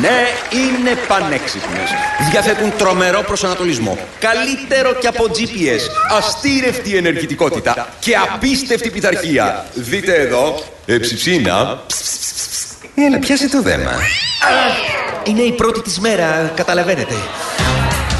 Ναι, 0.00 0.26
είναι 0.58 0.98
πανέξυπνες. 1.08 1.90
Διαθέτουν 2.30 2.72
τρομερό 2.76 3.22
προσανατολισμό. 3.22 3.98
Καλύτερο 4.20 4.94
και 4.94 5.06
από 5.06 5.24
GPS. 5.24 6.16
Αστήρευτη 6.18 6.96
ενεργητικότητα 6.96 7.88
και 7.98 8.16
απίστευτη 8.16 8.90
πειθαρχία. 8.90 9.66
Δείτε 9.74 10.14
εδώ. 10.14 10.62
Εψιψίνα. 10.86 11.82
Έλα, 12.94 13.18
πιάσε 13.18 13.48
το 13.48 13.62
δέμα. 13.62 13.92
Είναι 15.24 15.42
η 15.42 15.52
πρώτη 15.52 15.82
της 15.82 15.98
μέρα, 15.98 16.52
καταλαβαίνετε. 16.54 17.14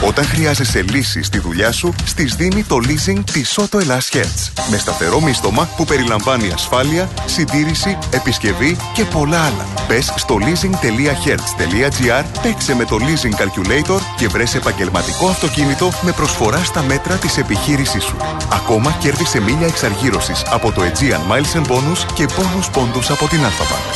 Όταν 0.06 0.25
χρειάζεσαι 0.25 0.82
λύση 0.82 1.23
στη 1.23 1.38
δουλειά 1.38 1.73
σου, 1.73 1.94
στη 2.04 2.25
δίνει 2.25 2.64
το 2.64 2.76
leasing 2.82 3.20
της 3.32 3.58
Auto 3.58 3.78
Elas 3.78 4.16
Hertz. 4.16 4.52
Με 4.70 4.78
σταθερό 4.78 5.20
μίστομα 5.20 5.68
που 5.76 5.84
περιλαμβάνει 5.84 6.52
ασφάλεια, 6.52 7.08
συντήρηση, 7.26 7.99
επισκευή 8.11 8.76
και 8.94 9.04
πολλά 9.04 9.40
άλλα. 9.40 9.66
Μπε 9.88 10.00
στο 10.00 10.38
leasing.hertz.gr, 10.40 12.25
παίξε 12.42 12.75
με 12.75 12.84
το 12.84 12.99
leasing 13.00 13.40
calculator 13.40 14.00
και 14.16 14.28
βρες 14.28 14.54
επαγγελματικό 14.54 15.28
αυτοκίνητο 15.28 15.90
με 16.02 16.12
προσφορά 16.12 16.64
στα 16.64 16.82
μέτρα 16.82 17.14
της 17.14 17.37
επιχείρησής 17.37 18.04
σου. 18.04 18.16
Ακόμα 18.52 18.96
κέρδισε 19.00 19.40
μίλια 19.40 19.66
εξαργύρωσης 19.66 20.42
από 20.50 20.73
το 20.73 20.82
Aegean 20.82 21.32
Miles 21.32 21.61
and 21.61 21.66
Bonus 21.66 22.06
και 22.14 22.28
bonus 22.37 22.68
πόντους 22.73 23.11
από 23.11 23.28
την 23.28 23.38
Alphabank. 23.38 23.88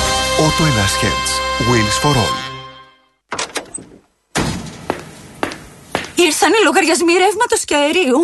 Auto 0.44 0.62
Elas 0.70 0.94
Hertz. 1.02 1.30
Wheels 1.68 1.98
for 2.02 2.16
all. 2.16 2.47
Ήρθαν 6.26 6.52
οι 6.52 6.64
λογαριασμοί 6.64 7.12
ρεύματος 7.12 7.64
και 7.64 7.74
αερίου. 7.74 8.18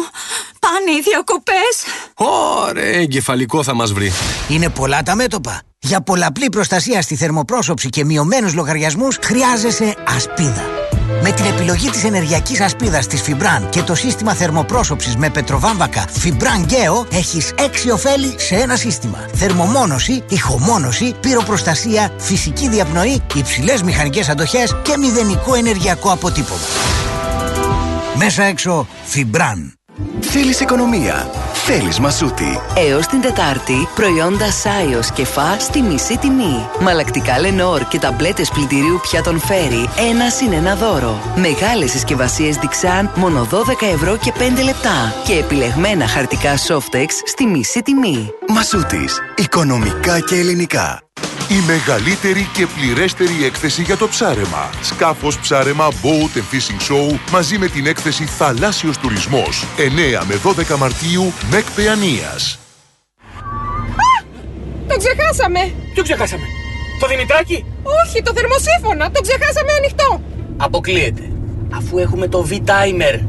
Πάνε 0.60 0.90
οι 0.98 1.00
διακοπές. 1.00 1.74
Ωραία, 2.14 3.00
εγκεφαλικό 3.00 3.62
θα 3.62 3.74
μας 3.74 3.92
βρει. 3.92 4.12
Είναι 4.48 4.68
πολλά 4.68 5.02
τα 5.02 5.14
μέτωπα. 5.14 5.62
Για 5.78 6.00
πολλαπλή 6.00 6.48
προστασία 6.48 7.02
στη 7.02 7.16
θερμοπρόσωψη 7.16 7.88
και 7.88 8.04
μειωμένους 8.04 8.54
λογαριασμούς 8.54 9.18
χρειάζεσαι 9.22 9.94
ασπίδα. 10.16 10.64
Με 11.22 11.32
την 11.32 11.44
επιλογή 11.44 11.90
της 11.90 12.04
ενεργειακής 12.04 12.60
ασπίδας 12.60 13.06
της 13.06 13.22
Fibran 13.26 13.68
και 13.70 13.82
το 13.82 13.94
σύστημα 13.94 14.34
θερμοπρόσωψης 14.34 15.16
με 15.16 15.30
πετροβάμβακα 15.30 16.08
Fibran 16.22 16.70
Geo 16.70 17.06
έχεις 17.12 17.52
έξι 17.58 17.90
ωφέλη 17.90 18.34
σε 18.36 18.54
ένα 18.54 18.76
σύστημα. 18.76 19.26
Θερμομόνωση, 19.34 20.24
ηχομόνωση, 20.28 21.14
πυροπροστασία, 21.20 22.10
φυσική 22.18 22.68
διαπνοή, 22.68 23.22
υψηλές 23.34 23.82
μηχανικές 23.82 24.28
αντοχές 24.28 24.76
και 24.82 24.96
μηδενικό 24.96 25.54
ενεργειακό 25.54 26.10
αποτύπωμα. 26.12 26.66
Μέσα 28.18 28.42
έξω 28.42 28.86
Φιμπράν. 29.04 29.74
Θέλεις 30.20 30.60
οικονομία. 30.60 31.30
Θέλεις 31.52 31.98
μασούτη. 31.98 32.60
Έως 32.88 33.06
την 33.06 33.20
Τετάρτη, 33.20 33.88
προϊόντα 33.94 34.50
Σάιος 34.50 35.10
και 35.10 35.24
Φα 35.24 35.58
στη 35.58 35.82
μισή 35.82 36.18
τιμή. 36.18 36.68
Μαλακτικά 36.80 37.38
Λενόρ 37.38 37.88
και 37.88 37.98
ταμπλέτες 37.98 38.50
πλυντηρίου 38.50 39.00
πιάτων 39.02 39.40
φέρει, 39.40 39.88
ένα 40.10 40.30
συν 40.30 40.52
ένα 40.52 40.74
δώρο. 40.74 41.20
Μεγάλες 41.36 41.90
συσκευασίες 41.90 42.58
Dixan, 42.62 43.08
μόνο 43.14 43.48
12 43.50 43.86
ευρώ 43.92 44.16
και 44.16 44.32
5 44.38 44.62
λεπτά. 44.62 45.14
Και 45.26 45.34
επιλεγμένα 45.34 46.06
χαρτικά 46.06 46.54
Softex 46.56 47.08
στη 47.26 47.46
μισή 47.46 47.82
τιμή. 47.82 48.30
Μασούτης. 48.48 49.18
Οικονομικά 49.36 50.20
και 50.20 50.34
ελληνικά. 50.34 51.03
Η 51.48 51.54
μεγαλύτερη 51.66 52.48
και 52.52 52.66
πληρέστερη 52.66 53.44
έκθεση 53.44 53.82
για 53.82 53.96
το 53.96 54.08
ψάρεμα. 54.08 54.70
Σκάφος 54.82 55.38
ψάρεμα 55.38 55.88
Boat 55.90 56.38
and 56.38 56.54
Fishing 56.54 56.92
Show 56.92 57.18
μαζί 57.30 57.58
με 57.58 57.66
την 57.66 57.86
έκθεση 57.86 58.24
Θαλάσσιος 58.24 58.98
Τουρισμός. 58.98 59.64
9 59.76 60.24
με 60.24 60.34
12 60.44 60.76
Μαρτίου, 60.76 61.32
ΜΕΚ 61.50 61.64
Παιανίας. 61.74 62.58
Το 64.88 64.96
ξεχάσαμε! 64.96 65.72
Ποιο 65.94 66.02
ξεχάσαμε; 66.02 66.44
Το 67.00 67.06
Δημητράκι; 67.06 67.64
Όχι, 67.82 68.22
το 68.22 68.32
θερμοσύφωνα! 68.34 69.10
Το 69.10 69.20
ξεχάσαμε 69.20 69.72
ανοιχτό! 69.72 70.22
Αποκλείεται. 70.56 71.22
Αφού 71.76 71.98
έχουμε 71.98 72.28
το 72.28 72.46
V-Timer. 72.50 73.20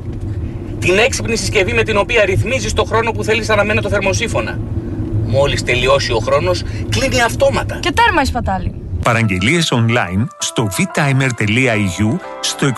Την 0.80 0.98
έξυπνη 0.98 1.36
συσκευή 1.36 1.74
με 1.74 1.84
την 1.84 1.98
οποία 1.98 2.26
ρυθμίζεις 2.26 2.74
το 2.74 2.84
χρόνο 2.84 3.12
που 3.12 3.24
θέλεις 3.24 3.48
να 3.48 3.64
μένει 3.64 3.82
το 3.82 3.90
θερμοσύφωνα. 3.90 4.60
Μόλις 5.26 5.64
τελειώσει 5.64 6.12
ο 6.12 6.18
χρόνος, 6.18 6.64
κλείνει 6.90 7.22
αυτόματα. 7.22 7.76
Και 7.80 7.92
τέρμα 7.92 8.22
η 8.22 8.26
σπατάλη. 8.26 8.74
Παραγγελίες 9.04 9.74
online 9.74 10.26
στο 10.38 10.70
vtimer.eu 10.78 12.18
στο 12.40 12.68
2616 12.68 12.72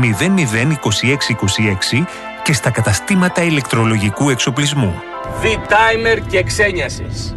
002626 0.00 2.04
και 2.42 2.52
στα 2.52 2.70
καταστήματα 2.70 3.42
ηλεκτρολογικού 3.42 4.30
εξοπλισμού. 4.30 4.94
V-Timer 5.42 6.18
και 6.30 6.42
ξένιασης. 6.42 7.34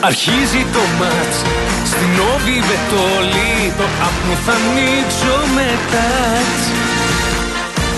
Αρχίζει 0.00 0.64
το 0.72 0.80
μάτς 0.98 1.38
Στην 1.84 2.12
όβη 2.34 2.52
βετόλη 2.70 3.72
Το 3.76 3.84
άπνο 4.06 4.34
θα 4.46 4.52
ανοίξω 4.52 5.36
με 5.54 5.66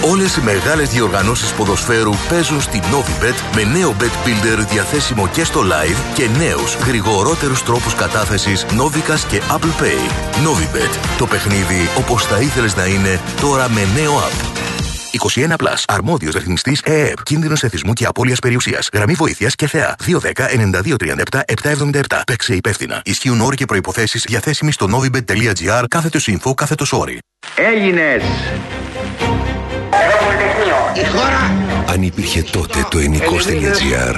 τάτς 0.00 0.10
Όλες 0.10 0.36
οι 0.36 0.40
μεγάλες 0.40 0.88
διοργανώσεις 0.88 1.52
ποδοσφαίρου 1.52 2.12
παίζουν 2.28 2.60
στη 2.60 2.80
Novibet 2.80 3.34
με 3.54 3.62
νέο 3.78 3.96
Bet 4.00 4.26
Builder 4.26 4.66
διαθέσιμο 4.70 5.28
και 5.28 5.44
στο 5.44 5.60
live 5.60 5.96
και 6.14 6.28
νέους, 6.38 6.74
γρηγορότερους 6.74 7.62
τρόπους 7.62 7.94
κατάθεσης 7.94 8.66
Novica 8.70 9.18
και 9.28 9.40
Apple 9.50 9.82
Pay. 9.82 10.10
Novibet. 10.46 10.98
Το 11.18 11.26
παιχνίδι 11.26 11.88
όπως 11.98 12.26
θα 12.26 12.40
ήθελες 12.40 12.76
να 12.76 12.86
είναι 12.86 13.20
τώρα 13.40 13.68
με 13.68 13.86
νέο 13.94 14.12
app. 14.12 14.58
21 15.12 15.56
Plus. 15.56 15.82
Αρμόδιος 15.86 16.34
ρυθμιστής 16.34 16.80
ΕΕΠ. 16.84 17.22
Κίνδυνος 17.22 17.62
εθισμού 17.62 17.92
και 17.92 18.04
απώλειας 18.04 18.38
περιουσίας. 18.38 18.88
Γραμμή 18.92 19.12
βοήθειας 19.12 19.54
και 19.54 19.66
θεά. 19.66 19.96
210-9237-777. 20.06 22.22
Παίξε 22.26 22.54
υπεύθυνα. 22.54 23.00
Ισχύουν 23.04 23.40
όροι 23.40 23.56
και 23.56 23.64
προποθέσει 23.64 24.18
διαθέσιμοι 24.18 24.72
στο 24.72 24.86
novibet.gr 24.92 25.84
κάθετος 25.88 26.28
info 26.30 26.54
κάθετος 26.54 26.92
όρι. 26.92 27.18
Έγινε! 30.00 31.06
Η 31.06 31.10
χώρα. 31.16 31.42
Αν 31.92 32.02
υπήρχε 32.02 32.42
τότε 32.42 32.86
το 32.90 32.98
ενικός.gr 32.98 34.14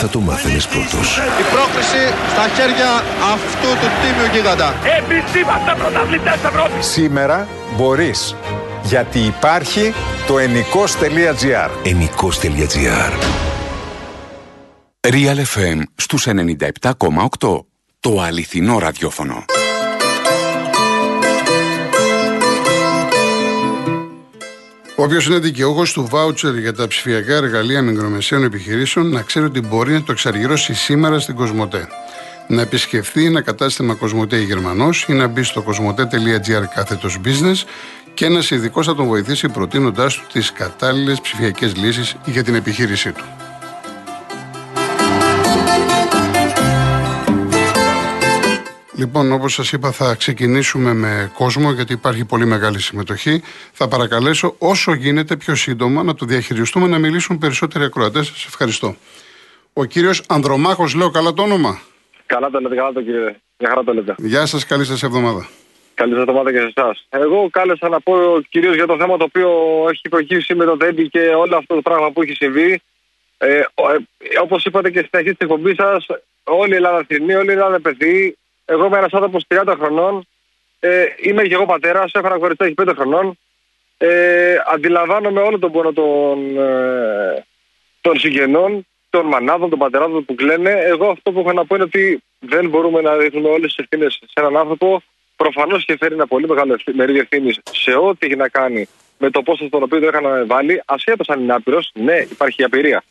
θα 0.00 0.08
το 0.08 0.20
μάθαινες 0.20 0.66
πρώτος. 0.66 1.16
Η 1.16 1.44
πρόκληση 1.52 2.02
στα 2.32 2.48
χέρια 2.56 2.90
αυτού 3.32 3.68
του 3.80 3.88
τίμιου 4.00 4.28
γίγαντα. 4.32 4.74
Εμείς 4.98 5.34
είμαστε 5.34 5.74
πρωταθλητές 5.78 6.34
Ευρώπης. 6.44 6.86
Σήμερα 6.86 7.48
μπορείς. 7.76 8.34
Γιατί 8.82 9.18
υπάρχει 9.18 9.94
το 10.26 10.38
ενικός.gr 10.38 11.70
Ενικός.gr 11.82 13.12
Real 15.00 15.36
FM 15.54 15.82
στους 15.96 16.26
97,8 16.26 17.64
Το 18.00 18.20
αληθινό 18.20 18.78
ραδιόφωνο. 18.78 19.44
Όποιο 24.96 25.20
είναι 25.26 25.38
δικαιούχος 25.38 25.92
του 25.92 26.06
βάουτσερ 26.10 26.58
για 26.58 26.74
τα 26.74 26.88
ψηφιακά 26.88 27.34
εργαλεία 27.34 27.82
μικρομεσαίων 27.82 28.44
επιχειρήσεων 28.44 29.08
να 29.08 29.22
ξέρει 29.22 29.44
ότι 29.44 29.60
μπορεί 29.60 29.92
να 29.92 30.02
το 30.02 30.12
εξαργυρώσει 30.12 30.74
σήμερα 30.74 31.18
στην 31.18 31.34
Κοσμοτέ. 31.34 31.88
Να 32.48 32.60
επισκεφθεί 32.60 33.24
ένα 33.24 33.40
κατάστημα 33.40 33.94
Κοσμοτέ 33.94 34.38
Γερμανός 34.38 35.04
ή 35.08 35.12
να 35.12 35.26
μπει 35.26 35.42
στο 35.42 35.62
κοσμοτέ.gr 35.62 36.64
κάθετος 36.74 37.20
business 37.24 37.64
και 38.14 38.24
ένας 38.24 38.50
ειδικός 38.50 38.86
θα 38.86 38.94
τον 38.94 39.06
βοηθήσει 39.06 39.48
προτείνοντάς 39.48 40.14
του 40.14 40.26
τις 40.32 40.52
κατάλληλες 40.52 41.20
ψηφιακές 41.20 41.76
λύσεις 41.76 42.16
για 42.24 42.44
την 42.44 42.54
επιχείρησή 42.54 43.12
του. 43.12 43.24
Λοιπόν, 49.04 49.32
όπως 49.32 49.52
σας 49.52 49.72
είπα, 49.72 49.90
θα 49.90 50.14
ξεκινήσουμε 50.14 50.92
με 50.94 51.30
κόσμο 51.34 51.70
γιατί 51.72 51.92
υπάρχει 51.92 52.24
πολύ 52.24 52.46
μεγάλη 52.46 52.80
συμμετοχή. 52.80 53.42
Θα 53.72 53.88
παρακαλέσω 53.88 54.54
όσο 54.58 54.94
γίνεται 54.94 55.36
πιο 55.36 55.54
σύντομα 55.54 56.02
να 56.02 56.14
το 56.14 56.26
διαχειριστούμε 56.26 56.86
να 56.86 56.98
μιλήσουν 56.98 57.38
περισσότεροι 57.38 57.84
ακροατές. 57.84 58.26
Σας 58.26 58.44
ευχαριστώ. 58.44 58.96
Ο 59.72 59.84
κύριος 59.84 60.22
Ανδρομάχος, 60.28 60.94
λέω 60.94 61.10
καλά 61.10 61.32
το 61.32 61.42
όνομα; 61.42 61.80
Καλά 62.26 62.50
το 62.50 62.60
λέτε, 62.60 62.74
καλά 62.74 62.92
το 62.92 63.02
κύριε. 63.02 63.36
Μια 63.58 63.68
χαρά 63.68 63.84
το 63.84 63.94
λέτε. 63.94 64.14
Γεια 64.18 64.46
σας, 64.46 64.66
καλή 64.66 64.84
σας 64.84 65.02
εβδομάδα. 65.02 65.48
Καλή 65.94 66.12
σας 66.12 66.20
εβδομάδα 66.20 66.52
και 66.52 66.58
σε 66.58 66.72
εσάς. 66.76 67.06
Εγώ 67.08 67.48
κάλεσα 67.50 67.88
να 67.88 68.00
πω 68.00 68.14
κυρίως 68.48 68.74
για 68.74 68.86
το 68.86 68.96
θέμα 68.96 69.16
το 69.16 69.24
οποίο 69.24 69.50
έχει 69.90 70.08
προκύψει 70.08 70.54
με 70.54 70.64
το 70.64 70.76
ΔΕΜΠΗ 70.76 71.08
και 71.08 71.20
όλο 71.20 71.56
αυτό 71.56 71.74
το 71.74 71.82
πράγμα 71.82 72.10
που 72.10 72.22
έχει 72.22 72.34
συμβεί. 72.34 72.80
Ε, 73.38 73.58
ε, 73.58 73.64
Όπως 74.42 74.64
είπατε 74.64 74.90
και 74.90 74.98
στην 74.98 75.10
αρχή 75.12 75.28
της 75.28 75.38
εκπομπής 75.38 75.74
σας, 75.74 76.06
όλη 76.44 76.72
η 76.72 76.76
Ελλάδα 76.76 77.04
θυρνεί, 77.06 77.34
όλη 77.34 77.48
η 77.48 77.52
Ελλάδα 77.52 77.80
παιδί, 77.80 78.36
εγώ 78.64 78.84
είμαι 78.84 78.98
ένας 78.98 79.12
άνθρωπος 79.12 79.44
30 79.48 79.74
χρονών. 79.78 80.26
Ε, 80.80 81.04
είμαι 81.22 81.42
και 81.42 81.54
εγώ 81.54 81.66
πατέρας. 81.66 82.12
Έχω 82.14 82.26
ένα 82.26 82.38
κοριτσάκι 82.38 82.74
5 82.74 82.94
χρονών. 82.94 83.38
Ε, 83.98 84.56
αντιλαμβάνομαι 84.72 85.40
όλο 85.40 85.58
τον 85.58 85.72
πόνο 85.72 85.92
των, 85.92 86.58
ε, 86.58 87.44
των 88.00 88.18
συγγενών, 88.18 88.86
των 89.10 89.26
μανάδων, 89.26 89.70
των 89.70 89.78
πατεράδων 89.78 90.24
που 90.24 90.34
κλαίνε. 90.34 90.70
Εγώ 90.70 91.08
αυτό 91.08 91.32
που 91.32 91.38
έχω 91.40 91.52
να 91.52 91.66
πω 91.66 91.74
είναι 91.74 91.84
ότι 91.84 92.22
δεν 92.38 92.68
μπορούμε 92.68 93.00
να 93.00 93.16
ρίχνουμε 93.16 93.48
όλες 93.48 93.74
τις 93.74 93.76
ευθύνες 93.76 94.14
σε 94.14 94.40
έναν 94.40 94.56
άνθρωπο. 94.56 95.02
Προφανώς 95.36 95.84
και 95.84 95.96
φέρει 95.96 96.14
ένα 96.14 96.26
πολύ 96.26 96.48
μεγάλο 96.48 96.76
μερίδιο 96.92 97.20
ευθύνη 97.20 97.54
σε 97.70 97.94
ό,τι 97.94 98.26
έχει 98.26 98.36
να 98.36 98.48
κάνει 98.48 98.88
με 99.18 99.30
το 99.30 99.42
πόσο 99.42 99.66
στον 99.66 99.82
οποίο 99.82 100.00
το 100.00 100.06
είχαν 100.06 100.46
βάλει, 100.46 100.82
ασχέτω 100.84 101.32
αν 101.32 101.40
είναι 101.40 101.54
άπειρος, 101.54 101.90
ναι, 101.94 102.16
υπάρχει 102.30 102.62
η 102.62 102.64
απειρία. 102.64 103.02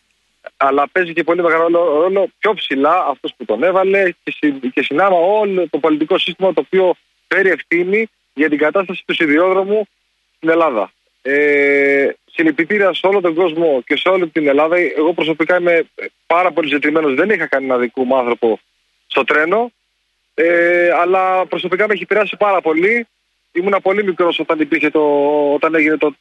Αλλά 0.57 0.89
παίζει 0.91 1.13
και 1.13 1.23
πολύ 1.23 1.41
μεγάλο 1.41 1.63
ρόλο, 1.63 2.01
ρόλο 2.01 2.27
πιο 2.37 2.53
ψηλά 2.53 3.05
αυτός 3.09 3.33
που 3.37 3.45
τον 3.45 3.63
έβαλε 3.63 4.11
και, 4.23 4.33
συ, 4.37 4.51
και 4.51 4.83
συνάμα 4.83 5.17
όλο 5.17 5.69
το 5.69 5.77
πολιτικό 5.77 6.17
σύστημα 6.17 6.53
το 6.53 6.61
οποίο 6.65 6.95
φέρει 7.27 7.49
ευθύνη 7.49 8.09
για 8.33 8.49
την 8.49 8.57
κατάσταση 8.57 9.03
του 9.05 9.13
σιδηρόδρομου 9.13 9.87
στην 10.35 10.49
Ελλάδα. 10.49 10.91
Ε, 11.21 12.09
συλληπιτήρια 12.25 12.93
σε 12.93 13.07
όλο 13.07 13.21
τον 13.21 13.33
κόσμο 13.33 13.81
και 13.85 13.97
σε 13.97 14.09
όλη 14.09 14.27
την 14.27 14.47
Ελλάδα. 14.47 14.77
Εγώ 14.77 15.13
προσωπικά 15.13 15.57
είμαι 15.57 15.83
πάρα 16.25 16.51
πολύ 16.51 16.67
ζητημένο. 16.67 17.13
Δεν 17.13 17.29
είχα 17.29 17.47
κανένα 17.47 17.77
δικό 17.77 18.03
μου 18.03 18.17
άνθρωπο 18.17 18.59
στο 19.07 19.23
τρένο. 19.23 19.71
Ε, 20.33 20.91
αλλά 20.91 21.45
προσωπικά 21.45 21.87
με 21.87 21.93
έχει 21.93 22.03
επηρεάσει 22.03 22.35
πάρα 22.37 22.61
πολύ. 22.61 23.07
Ήμουν 23.51 23.75
πολύ 23.81 24.03
μικρός 24.03 24.39
όταν, 24.39 24.59
υπήρχε 24.59 24.89
το, 24.89 25.01
όταν 25.53 25.75
έγινε 25.75 25.97
το, 25.97 26.15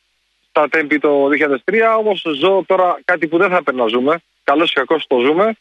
τα 0.53 0.69
τέμπη 0.69 0.99
το 0.99 1.29
2003. 1.65 1.97
Όμως 1.99 2.25
ζω 2.39 2.65
τώρα 2.67 3.01
κάτι 3.05 3.27
που 3.29 3.39
δεν 3.39 3.51
θα 3.51 3.57
έπρεπε 3.57 3.79
να 3.83 3.87
ζούμε. 3.87 4.23
Καλό 4.45 4.65
ή 4.65 4.73
κακό 4.73 4.97
το 5.07 5.21
ζούμε. 5.21 5.57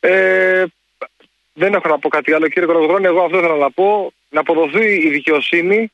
Ε, 0.00 0.64
δεν 1.52 1.74
έχω 1.74 1.88
να 1.88 1.98
πω 1.98 2.08
κάτι 2.08 2.32
άλλο, 2.32 2.48
κύριε 2.48 2.66
Κολοκοτρώνη. 2.66 3.06
Εγώ 3.06 3.22
αυτό 3.22 3.38
ήθελα 3.38 3.56
να 3.56 3.70
πω. 3.70 4.12
Να 4.28 4.40
αποδοθεί 4.40 4.84
η 4.84 5.08
δικαιοσύνη 5.08 5.92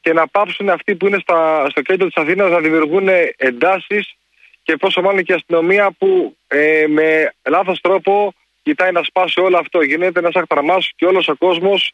και 0.00 0.12
να 0.12 0.28
πάψουν 0.28 0.68
αυτοί 0.68 0.96
που 0.96 1.06
είναι 1.06 1.18
στα, 1.18 1.66
στο 1.70 1.82
κέντρο 1.82 2.06
της 2.06 2.16
Αθήνας 2.16 2.50
να 2.50 2.60
δημιουργούν 2.60 3.08
εντάσεις 3.36 4.16
και 4.62 4.76
πόσο 4.76 5.00
μάλλον 5.00 5.22
και 5.22 5.32
η 5.32 5.34
αστυνομία 5.34 5.90
που 5.98 6.36
ε, 6.46 6.84
με 6.88 7.34
λάθος 7.48 7.80
τρόπο 7.80 8.34
κοιτάει 8.62 8.92
να 8.92 9.02
σπάσει 9.02 9.40
όλο 9.40 9.58
αυτό. 9.58 9.82
Γίνεται 9.82 10.18
ένα 10.18 10.30
αχταρμά 10.34 10.76
και 10.96 11.06
όλος 11.06 11.28
ο 11.28 11.36
κόσμος 11.36 11.92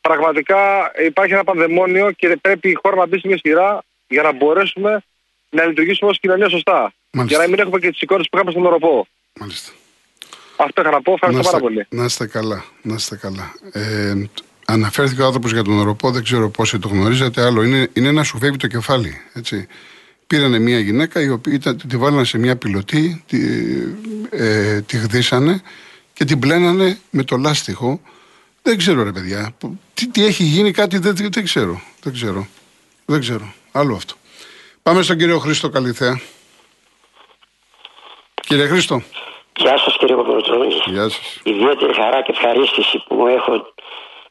πραγματικά 0.00 0.92
υπάρχει 1.04 1.32
ένα 1.32 1.44
πανδαιμόνιο 1.44 2.10
και 2.10 2.36
πρέπει 2.40 2.68
η 2.68 2.78
χώρα 2.82 2.96
να 2.96 3.06
μπει 3.06 3.18
σε 3.18 3.26
μια 3.26 3.38
σειρά 3.38 3.82
για 4.10 4.22
να 4.22 4.32
μπορέσουμε 4.32 5.02
να 5.50 5.64
λειτουργήσουμε 5.64 6.10
ως 6.10 6.18
κοινωνία 6.20 6.48
σωστά. 6.48 6.92
Μάλιστα. 7.12 7.36
Για 7.36 7.46
να 7.46 7.50
μην 7.50 7.60
έχουμε 7.60 7.78
και 7.78 7.90
τις 7.90 8.00
εικόνες 8.00 8.26
που 8.30 8.36
είχαμε 8.36 8.50
στον 8.50 8.66
Οροπό. 8.66 9.06
Μάλιστα. 9.40 9.72
Αυτό 10.56 10.80
είχα 10.80 10.90
να 10.90 11.02
πω. 11.02 11.12
Ευχαριστώ 11.12 11.42
πάρα 11.42 11.58
πολύ. 11.58 11.86
Να 11.88 12.04
είστε 12.04 12.26
καλά. 12.26 12.64
Να 12.82 12.94
είστε 12.94 13.16
καλά. 13.16 13.54
Ε, 13.72 14.14
αναφέρθηκε 14.66 15.22
ο 15.22 15.26
άνθρωπος 15.26 15.52
για 15.52 15.62
τον 15.62 15.78
Οροπό, 15.78 16.10
δεν 16.10 16.22
ξέρω 16.22 16.50
πόσοι 16.50 16.78
το 16.78 16.88
γνωρίζετε. 16.88 17.44
Άλλο 17.44 17.62
είναι, 17.62 17.88
είναι 17.92 18.12
να 18.12 18.22
σου 18.22 18.38
φεύγει 18.38 18.56
το 18.56 18.66
κεφάλι. 18.66 19.20
Έτσι. 19.32 19.66
Πήρανε 20.26 20.58
μια 20.58 20.78
γυναίκα 20.78 21.20
η 21.20 21.28
οποία 21.28 21.54
ήταν, 21.54 21.80
τη 21.88 21.96
βάλανε 21.96 22.24
σε 22.24 22.38
μια 22.38 22.56
πιλωτή, 22.56 23.24
τη, 23.26 23.38
ε, 24.30 24.80
τη 24.80 24.96
χδίσανε 24.96 25.62
και 26.12 26.24
την 26.24 26.38
πλένανε 26.38 26.98
με 27.10 27.22
το 27.22 27.36
λάστιχο. 27.36 28.00
Δεν 28.62 28.76
ξέρω 28.76 29.02
ρε 29.02 29.12
παιδιά. 29.12 29.54
Τι, 29.94 30.08
τι 30.08 30.24
έχει 30.24 30.44
γίνει, 30.44 30.70
κάτι 30.70 30.98
δεν, 30.98 31.16
δεν 31.16 31.44
ξέρω. 31.44 31.80
Δεν 32.02 32.12
ξέρω. 32.12 32.46
Δεν 33.04 33.20
ξέρω. 33.20 33.54
Άλλο 33.72 33.94
αυτό. 33.94 34.14
Πάμε 34.82 35.02
στον 35.02 35.16
κύριο 35.16 35.38
Χρήστο 35.38 35.68
Καλυθέα. 35.68 36.20
Κύριε 38.34 38.66
Χρήστο. 38.66 39.02
Γεια 39.56 39.78
σας 39.78 39.96
κύριε 39.96 40.16
Παπαδοτρώνη. 40.16 40.74
Γεια 40.84 41.08
σας. 41.08 41.40
Ιδιαίτερη 41.42 41.94
χαρά 41.94 42.22
και 42.22 42.32
ευχαρίστηση 42.32 43.04
που 43.06 43.26
έχω 43.26 43.72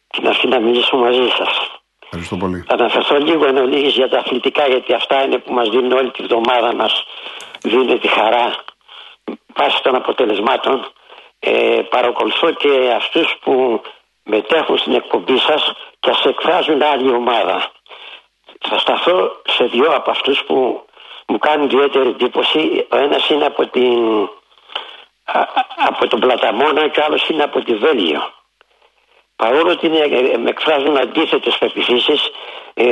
την 0.07 0.27
αυτή 0.27 0.47
να 0.47 0.59
μιλήσω 0.59 0.97
μαζί 0.97 1.27
σας. 1.37 1.79
Ευχαριστώ 2.03 2.37
πολύ. 2.37 2.63
Θα 2.67 2.73
αναφερθώ 2.73 3.17
λίγο 3.17 3.45
εν 3.45 3.57
ολίγης 3.57 3.93
για 3.93 4.09
τα 4.09 4.17
αθλητικά 4.17 4.67
γιατί 4.67 4.93
αυτά 4.93 5.23
είναι 5.23 5.37
που 5.37 5.53
μας 5.53 5.69
δίνουν 5.69 5.91
όλη 5.91 6.11
τη 6.11 6.23
βδομάδα 6.23 6.75
μας 6.75 7.03
δίνει 7.63 7.99
τη 7.99 8.07
χαρά 8.07 8.55
βάσει 9.55 9.83
των 9.83 9.95
αποτελεσμάτων. 9.95 10.91
Ε, 11.39 11.81
παρακολουθώ 11.89 12.51
και 12.51 12.93
αυτούς 12.95 13.35
που 13.41 13.81
μετέχουν 14.23 14.77
στην 14.77 14.93
εκπομπή 14.93 15.37
σας 15.37 15.73
και 15.99 16.11
σε 16.21 16.29
εκφράζουν 16.29 16.81
άλλη 16.81 17.09
ομάδα. 17.09 17.71
Θα 18.67 18.77
σταθώ 18.77 19.41
σε 19.47 19.63
δύο 19.63 19.95
από 19.95 20.11
αυτούς 20.11 20.43
που 20.43 20.85
μου 21.27 21.37
κάνουν 21.37 21.65
ιδιαίτερη 21.65 22.09
εντύπωση. 22.09 22.87
Ο 22.91 22.97
ένας 22.97 23.29
είναι 23.29 23.45
από, 23.45 23.67
την, 23.67 24.29
α, 25.25 25.43
από 25.87 26.07
τον 26.07 26.19
Πλαταμόνα 26.19 26.87
και 26.87 26.99
ο 26.99 27.03
άλλος 27.05 27.29
είναι 27.29 27.43
από 27.43 27.63
τη 27.63 27.75
Βέλγιο. 27.75 28.33
Παρόλο 29.35 29.71
ότι 29.71 29.85
είναι, 29.87 29.97
ε, 29.97 30.37
με 30.37 30.49
εκφράζουν 30.49 30.97
αντίθετες 30.97 31.57
πεπιθήσεις, 31.57 32.29
ε, 32.73 32.83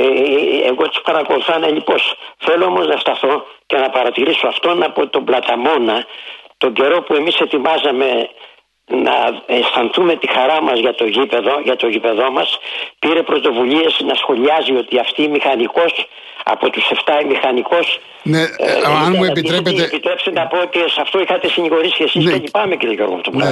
εγώ 0.66 0.88
τους 0.88 1.02
παρακολουθώ 1.02 1.54
ανελειπώς. 1.56 2.16
Θέλω 2.38 2.66
όμως 2.66 2.88
να 2.88 2.98
σταθώ 2.98 3.46
και 3.66 3.78
να 3.78 3.90
παρατηρήσω 3.90 4.48
αυτόν 4.48 4.84
από 4.84 5.08
τον 5.08 5.24
Πλαταμόνα 5.24 6.06
τον 6.58 6.74
καιρό 6.74 7.02
που 7.02 7.14
εμείς 7.14 7.40
ετοιμάζαμε 7.40 8.30
να 8.88 9.16
αισθανθούμε 9.46 10.16
τη 10.16 10.28
χαρά 10.36 10.62
μας 10.62 10.80
για 10.80 10.94
το 10.96 11.06
γήπεδο, 11.06 11.60
για 11.64 11.76
το 11.76 11.88
γήπεδό 11.88 12.32
μας 12.32 12.60
πήρε 13.00 13.22
πρωτοβουλίες 13.24 14.00
να 14.10 14.14
σχολιάζει 14.14 14.72
ότι 14.72 15.00
αυτή 15.00 15.22
η 15.24 15.28
μηχανικός 15.28 16.08
από 16.44 16.70
τους 16.70 16.92
7 17.06 17.24
η 17.24 17.26
μηχανικός 17.26 18.00
ναι, 18.24 18.42
ε, 18.42 18.48
αν 19.06 19.14
μου 19.16 19.24
επιτρέπετε 19.24 19.84
επιτρέψτε 19.84 20.32
να 20.32 20.48
πω 20.48 20.58
και 20.70 20.80
σε 20.80 21.02
αυτό 21.02 21.20
είχατε 21.20 21.48
συνηγορήσει 21.48 21.96
και 21.96 22.04
εσείς 22.04 22.24
ναι. 22.24 22.32
και 22.32 22.38
λυπάμαι 22.38 22.76
κύριε 22.76 22.96
Γιώργο 22.96 23.16
αυτό 23.16 23.30
που 23.32 23.38
ναι. 23.38 23.52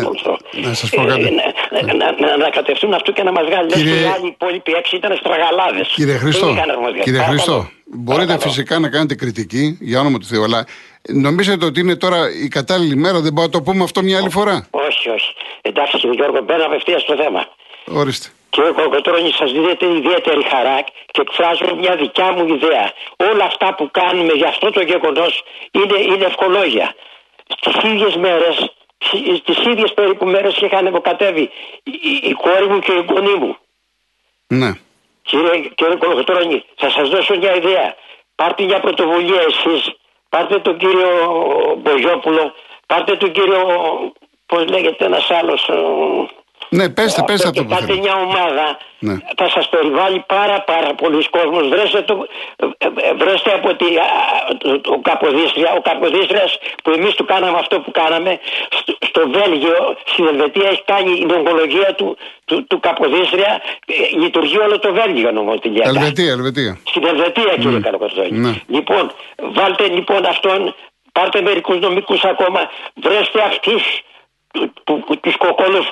Να 0.67 0.73
σας 0.73 0.89
πω 0.89 1.03
κάτι. 1.03 1.21
Ε, 1.21 1.81
να, 1.85 1.93
να, 1.93 2.27
να, 2.27 2.37
να, 2.37 2.49
κατευθούν 2.49 2.93
αυτό 2.93 3.11
και 3.11 3.23
να 3.23 3.31
μας 3.31 3.45
βγάλει 3.45 3.67
κύριε... 3.71 3.91
λες 3.91 4.01
και 4.01 4.07
οι 4.07 4.11
άλλοι 4.15 4.27
υπόλοιποι 4.27 4.71
έξι 4.71 4.95
ήταν 4.95 5.15
στραγαλάδες 5.15 5.87
Κύριε 5.95 6.17
Χριστό, 6.17 6.55
κύριε 7.03 7.21
Χριστό 7.21 7.69
μπορείτε 7.85 8.25
Παρακαλώ. 8.25 8.39
φυσικά 8.39 8.79
να 8.79 8.89
κάνετε 8.89 9.15
κριτική 9.15 9.77
για 9.81 9.99
όνομα 9.99 10.17
του 10.17 10.25
Θεού 10.25 10.43
αλλά 10.43 10.65
Νομίζετε 11.07 11.65
ότι 11.65 11.79
είναι 11.79 11.95
τώρα 11.95 12.17
η 12.43 12.47
κατάλληλη 12.47 12.95
μέρα, 12.95 13.19
δεν 13.19 13.33
μπορούμε 13.33 13.43
να 13.45 13.49
το 13.49 13.61
πούμε 13.61 13.83
αυτό 13.83 14.03
μια 14.03 14.17
άλλη 14.17 14.29
φορά; 14.29 14.67
Όχι, 15.05 15.09
όχι. 15.09 15.33
Εντάξει, 15.61 15.97
κύριε 15.97 16.15
Γιώργο, 16.15 16.41
μπαίνω 16.41 16.65
απευθείας 16.65 17.01
στο 17.01 17.15
θέμα. 17.15 17.47
Ορίστε. 17.85 18.27
Κύριε 18.49 18.71
Κοκοτρόνη, 18.71 19.31
σας 19.31 19.51
δίνετε 19.51 19.85
ιδιαίτερη 19.85 20.43
χαρά 20.43 20.81
και 21.11 21.21
εκφράζω 21.21 21.75
μια 21.75 21.95
δικιά 21.95 22.31
μου 22.31 22.53
ιδέα. 22.53 22.91
Όλα 23.31 23.43
αυτά 23.43 23.75
που 23.75 23.89
κάνουμε 23.91 24.33
για 24.33 24.47
αυτό 24.47 24.69
το 24.69 24.81
γεγονός 24.81 25.43
είναι, 25.71 25.99
είναι 25.99 26.25
ευκολόγια. 26.25 26.95
Στις 27.57 27.83
ίδιες 27.83 28.15
μέρες, 28.15 28.75
στις 29.37 29.57
ίδιες 29.65 29.93
περίπου 29.93 30.25
μέρες 30.25 30.57
είχαν 30.57 30.87
αποκατέβει 30.87 31.49
η, 31.83 31.91
η 32.23 32.33
κόρη 32.33 32.67
μου 32.67 32.79
και 32.79 32.91
η 32.91 33.05
γονή 33.09 33.33
μου. 33.33 33.57
Ναι. 34.47 34.71
Κύριε, 35.21 35.69
κύριε 35.75 35.95
Κοκοτρόνη, 35.95 36.63
θα 36.75 36.89
σας 36.89 37.09
δώσω 37.09 37.37
μια 37.37 37.55
ιδέα. 37.55 37.95
Πάρτε 38.35 38.63
μια 38.63 38.79
πρωτοβουλία 38.79 39.41
εσείς 39.41 39.95
πάρτε 40.35 40.59
τον 40.59 40.77
κύριο 40.77 41.09
Μπογιόπουλο, 41.81 42.53
πάρτε 42.85 43.15
τον 43.15 43.31
κύριο, 43.31 43.61
πώς 44.45 44.65
λέγεται 44.67 45.05
ένας 45.05 45.29
άλλος, 45.29 45.69
ναι, 46.69 46.89
πέστε, 46.89 47.23
πέστε 47.25 47.47
αυτό 47.47 47.63
που 47.63 47.69
Πάτε 47.69 47.95
μια 47.95 48.15
ομάδα, 48.15 48.77
ναι. 48.99 49.15
θα 49.37 49.49
σας 49.49 49.69
περιβάλλει 49.69 50.23
πάρα 50.27 50.61
πάρα 50.61 50.93
πολλοί 50.93 51.29
κόσμος. 51.29 51.67
Βρέστε, 51.67 52.01
το, 52.01 52.27
ε, 52.55 52.85
ε, 52.85 53.13
βρέστε 53.13 53.51
από 53.53 53.75
τη, 53.75 53.85
ο, 54.95 55.01
Καποδίστρια, 55.01 55.73
ο 55.77 55.81
Καποδίστριας 55.81 56.57
που 56.83 56.89
εμείς 56.91 57.13
του 57.13 57.25
κάναμε 57.25 57.57
αυτό 57.57 57.79
που 57.79 57.91
κάναμε, 57.91 58.39
στο, 58.69 58.97
στο 58.99 59.21
Βέλγιο, 59.29 59.97
στην 60.05 60.25
Ελβετία 60.27 60.69
έχει 60.69 60.83
κάνει 60.85 61.11
η 61.19 61.25
νομολογία 61.25 61.93
του, 61.95 62.17
του, 62.45 62.67
του 62.67 62.79
Καποδίστρια, 62.79 63.61
ε, 63.85 64.17
λειτουργεί 64.17 64.57
όλο 64.59 64.79
το 64.79 64.93
Βέλγιο 64.93 65.31
νομοτηλιακά. 65.31 65.89
Ελβετία, 65.89 66.31
Ελβετία. 66.31 66.77
Στην 66.83 67.05
Ελβετία 67.05 67.55
κύριε 67.59 67.79
mm. 67.83 68.29
Ναι. 68.29 68.61
Λοιπόν, 68.67 69.11
βάλτε 69.37 69.87
λοιπόν 69.87 70.25
αυτόν, 70.25 70.75
πάρτε 71.11 71.41
μερικούς 71.41 71.79
νομικούς 71.79 72.23
ακόμα, 72.23 72.69
βρέστε 72.93 73.41
αυτούς 73.41 73.83
του 74.55 74.69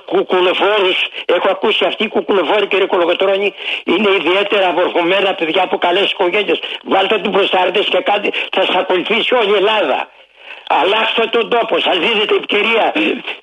κουκουλοφόρου. 0.06 0.94
Έχω 1.26 1.48
ακούσει 1.56 1.86
αυτοί 1.86 2.04
οι 2.04 2.08
κουκουλοφόροι 2.08 2.68
κύριε 2.68 2.86
Κολογοτρόνη 2.86 3.54
είναι 3.84 4.10
ιδιαίτερα 4.20 4.68
βορχωμένα 4.78 5.34
παιδιά 5.34 5.62
από 5.64 5.78
καλές 5.78 6.12
οικογένειες. 6.12 6.60
Βάλτε 6.84 7.18
του 7.24 7.30
μπροστάρτε 7.30 7.80
και 7.80 8.02
κάτι 8.12 8.28
θα 8.52 8.62
σας 8.66 8.76
ακολουθήσει 8.76 9.36
όλη 9.36 9.52
η 9.52 9.56
Ελλάδα. 9.56 10.00
Αλλάξτε 10.82 11.26
τον 11.36 11.50
τόπο, 11.50 11.80
σας 11.80 11.98
δίνετε 12.04 12.36
ευκαιρία. 12.42 12.86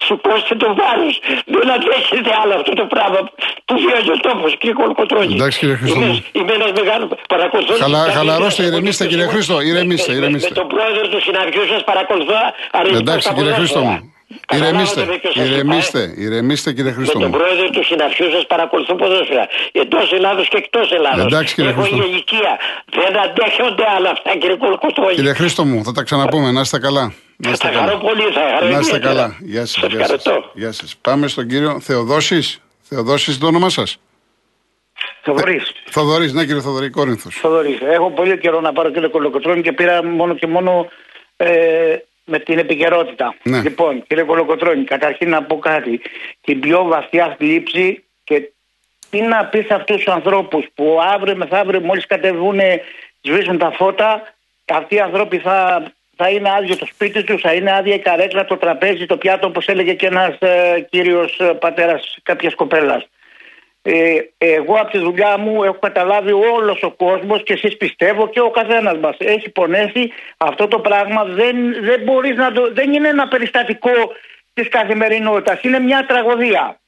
Σηκώστε 0.07 0.55
τον 0.55 0.75
βάρος. 0.81 1.15
Δεν 1.45 1.71
αντέχετε 1.71 2.31
άλλο 2.43 2.55
αυτό 2.55 2.73
το 2.81 2.85
πράγμα 2.85 3.21
που 3.65 3.75
βιάζει 3.85 4.11
ο 4.11 4.19
τόπος, 4.27 4.57
κύριε 4.59 4.75
Κολοκοτρόνη. 4.75 5.35
Εντάξει, 5.35 5.59
κύριε 5.59 5.77
Χρήστο. 5.77 6.01
Είμαι, 6.01 6.23
είμαι 6.33 6.53
ένας 6.53 6.73
μεγάλος 6.81 7.09
παρακολουθώ. 7.29 7.75
Χαλα, 7.75 7.99
χαλαρώστε, 8.17 8.63
ηρεμήστε, 8.63 9.07
κύριε 9.07 9.27
Χρήστο. 9.27 9.61
Ηρεμήστε, 9.61 10.13
ηρεμήστε. 10.13 10.49
Με 10.49 10.55
τον 10.55 10.67
πρόεδρο 10.69 11.09
του 11.09 11.21
συναντιού 11.21 11.65
σας 11.73 11.85
παρακολουθώ. 11.85 12.39
Εντάξει, 12.99 13.35
κύριε 13.35 13.53
Χρήστο 13.53 13.81
μου. 13.81 14.15
Ηρεμήστε, 14.55 15.07
ηρεμήστε, 15.35 16.15
ηρεμήστε 16.17 16.73
κύριε 16.73 16.93
Χριστό. 16.93 17.19
Με 17.19 17.25
τον 17.25 17.39
πρόεδρο 17.39 17.71
του 17.71 17.85
συναφιού 17.85 18.31
σας 18.31 18.47
παρακολουθούν 18.47 18.97
ποδόσφαιρα. 18.97 19.49
Εντός 19.73 20.13
Ελλάδος 20.13 20.49
και 20.49 20.57
εκτός 20.57 20.93
Ελλάδος. 20.93 21.25
Εντάξει 21.25 21.55
κύριε 21.55 21.73
Χριστό. 21.73 21.97
Έχω 21.97 22.07
ηλικία. 22.07 22.59
Δεν 22.91 23.19
αντέχονται 23.19 23.85
άλλα 23.97 24.11
αυτά 24.11 24.37
κύριε 24.37 24.57
Κολοκοτρόνη. 24.57 25.15
Κύριε 25.15 25.33
Χρήστο 25.33 25.65
μου, 25.65 25.85
θα 25.85 25.93
τα 25.93 26.03
ξαναπούμε. 26.03 26.51
Να 26.51 26.61
είστε 26.61 26.79
καλά. 26.79 27.13
Να 27.37 27.51
είστε 27.51 27.69
καλά. 27.69 27.99
πολύ, 27.99 28.23
θα 28.23 28.41
χαρώ 28.55 28.73
Να 28.73 28.79
είστε 28.79 28.99
καλά. 28.99 29.37
Γεια 29.41 29.67
σας. 29.67 29.85
Γεια 30.55 30.73
σας. 30.73 30.97
Πάμε 31.01 31.29
στον 31.29 31.47
κύριο 31.49 31.81
Θεοδόσης. 31.81 32.61
Θεοδόσης 32.83 33.39
το 33.39 33.47
όνομά 33.47 33.69
σας; 33.69 33.99
Θοδωρής. 35.23 35.73
Θοδωρής, 35.91 36.33
ναι 36.33 36.45
κύριε 36.45 36.61
Θοδωρή, 36.61 36.91
Κόρινθος. 36.91 37.35
Θοδωρής. 37.35 37.79
Έχω 37.81 38.11
πολύ 38.11 38.39
καιρό 38.39 38.61
να 38.61 38.73
πάρω 38.73 38.91
κύριε 38.91 39.09
Κολοκοτρόνη 39.09 39.63
και 39.63 39.73
πήρα 39.73 40.05
μόνο 40.05 40.35
και 40.35 40.47
μόνο 40.47 40.89
ε, 41.37 41.97
με 42.31 42.39
την 42.39 42.59
επικαιρότητα. 42.59 43.35
Ναι. 43.43 43.61
Λοιπόν, 43.61 44.03
κύριε 44.07 44.25
Κολοκοτρώνη, 44.25 44.85
καταρχήν 44.85 45.29
να 45.29 45.43
πω 45.43 45.59
κάτι. 45.59 46.01
Την 46.41 46.61
πιο 46.61 46.85
βαθιά 46.85 47.35
θλίψη 47.39 48.05
και 48.25 48.53
τι 49.11 49.21
να 49.21 49.45
πεις 49.45 49.67
σε 49.67 49.75
αυτούς 49.75 49.97
τους 49.97 50.07
ανθρώπους 50.07 50.67
που 50.75 50.99
αύριο 51.15 51.37
μεθαύριο 51.37 51.81
μόλις 51.81 52.07
κατεβούν 52.07 52.61
σβήσουν 53.21 53.59
τα 53.59 53.71
φώτα, 53.71 54.35
αυτοί 54.73 54.95
οι 54.95 55.01
άνθρωποι 55.01 55.39
θα, 55.39 55.83
θα 56.17 56.29
είναι 56.29 56.51
άδειο 56.51 56.77
το 56.77 56.87
σπίτι 56.87 57.25
τους, 57.25 57.41
θα 57.41 57.53
είναι 57.53 57.73
άδεια 57.73 57.95
η 57.95 57.99
καρέκλα, 57.99 58.45
το 58.45 58.57
τραπέζι, 58.57 59.07
το 59.07 59.17
πιάτο, 59.17 59.47
όπως 59.47 59.67
έλεγε 59.67 59.95
και 59.95 60.07
ένας 60.07 60.37
ε, 60.39 60.87
κύριος 60.91 61.41
πατέρας 61.61 62.19
κάποιας 62.23 62.55
κοπέλας. 62.55 63.09
Ε, 63.83 64.19
εγώ 64.39 64.75
από 64.75 64.91
τη 64.91 64.99
δουλειά 64.99 65.39
μου 65.39 65.63
έχω 65.63 65.79
καταλάβει 65.79 66.33
όλος 66.33 66.83
ο 66.83 66.91
κόσμος 66.91 67.43
και 67.43 67.53
εσείς 67.53 67.77
πιστεύω 67.77 68.29
και 68.29 68.41
ο 68.41 68.51
καθένας 68.51 68.99
μας 68.99 69.17
έχει 69.19 69.51
πονέσει 69.51 70.13
αυτό 70.37 70.69
το 70.69 70.79
πράγμα. 70.79 71.25
Δεν, 71.25 71.85
δεν 71.85 72.03
μπορείς 72.03 72.37
να 72.37 72.53
το. 72.53 72.73
Δεν 72.73 72.93
είναι 72.93 73.09
ένα 73.09 73.29
περιστατικό 73.29 73.91
της 74.53 74.69
καθημερινότητας. 74.69 75.63
Είναι 75.63 75.79
μια 75.79 76.07
τραγωδία. 76.07 76.81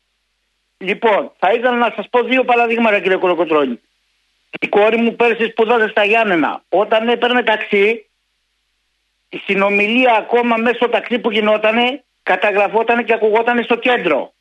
Λοιπόν, 0.78 1.32
θα 1.38 1.52
ήθελα 1.52 1.76
να 1.76 1.92
σας 1.96 2.08
πω 2.10 2.22
δύο 2.22 2.44
παραδείγματα, 2.44 3.00
κύριε 3.00 3.16
Κολοκοτρόνη. 3.16 3.80
Η 4.60 4.68
κόρη 4.68 4.96
μου 4.96 5.16
πέρσι 5.16 5.44
σπουδάζε 5.44 5.88
στα 5.88 6.04
Γιάννενα. 6.04 6.62
Όταν 6.68 7.08
έπαιρνε 7.08 7.42
ταξί, 7.42 8.06
η 9.28 9.36
συνομιλία 9.36 10.14
ακόμα 10.14 10.56
μέσα 10.56 10.74
στο 10.74 10.88
ταξί 10.88 11.18
που 11.18 11.30
γινότανε 11.30 12.04
καταγραφόταν 12.22 13.04
και 13.04 13.12
ακουγόταν 13.12 13.62
στο 13.62 13.76
κέντρο. 13.76 14.32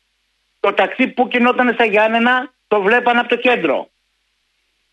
Το 0.64 0.72
ταξί 0.72 1.06
που 1.08 1.28
γινόταν 1.30 1.72
στα 1.74 1.84
Γιάννενα 1.84 2.52
το 2.68 2.80
βλέπαν 2.80 3.18
από 3.18 3.28
το 3.28 3.36
κέντρο. 3.36 3.88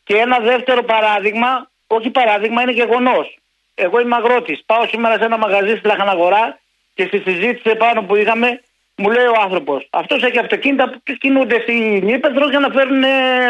Και 0.04 0.16
ένα 0.16 0.40
δεύτερο 0.40 0.84
παράδειγμα, 0.84 1.70
όχι 1.88 2.10
παράδειγμα, 2.10 2.62
είναι 2.62 2.72
γεγονός. 2.72 3.38
Εγώ 3.76 4.00
είμαι 4.00 4.16
αγρότης. 4.16 4.64
Πάω 4.66 4.88
σήμερα 4.88 5.18
σε 5.18 5.24
ένα 5.24 5.38
μαγαζί 5.38 5.76
στη 5.76 5.88
Λαχαναγορά 5.88 6.60
και 6.94 7.06
στη 7.06 7.18
συζήτηση 7.18 7.70
επάνω 7.70 8.04
που 8.04 8.16
είχαμε, 8.16 8.62
μου 8.96 9.10
λέει 9.10 9.26
ο 9.26 9.42
άνθρωπος: 9.42 9.88
Αυτός 9.90 10.24
έχει 10.24 10.40
αυτοκίνητα 10.40 10.90
που 10.90 11.14
κινούνται 11.14 11.60
στην 11.62 12.08
Ήπεθρος 12.08 12.50
για 12.50 12.60
να 12.60 12.70
φέρουν 12.70 13.04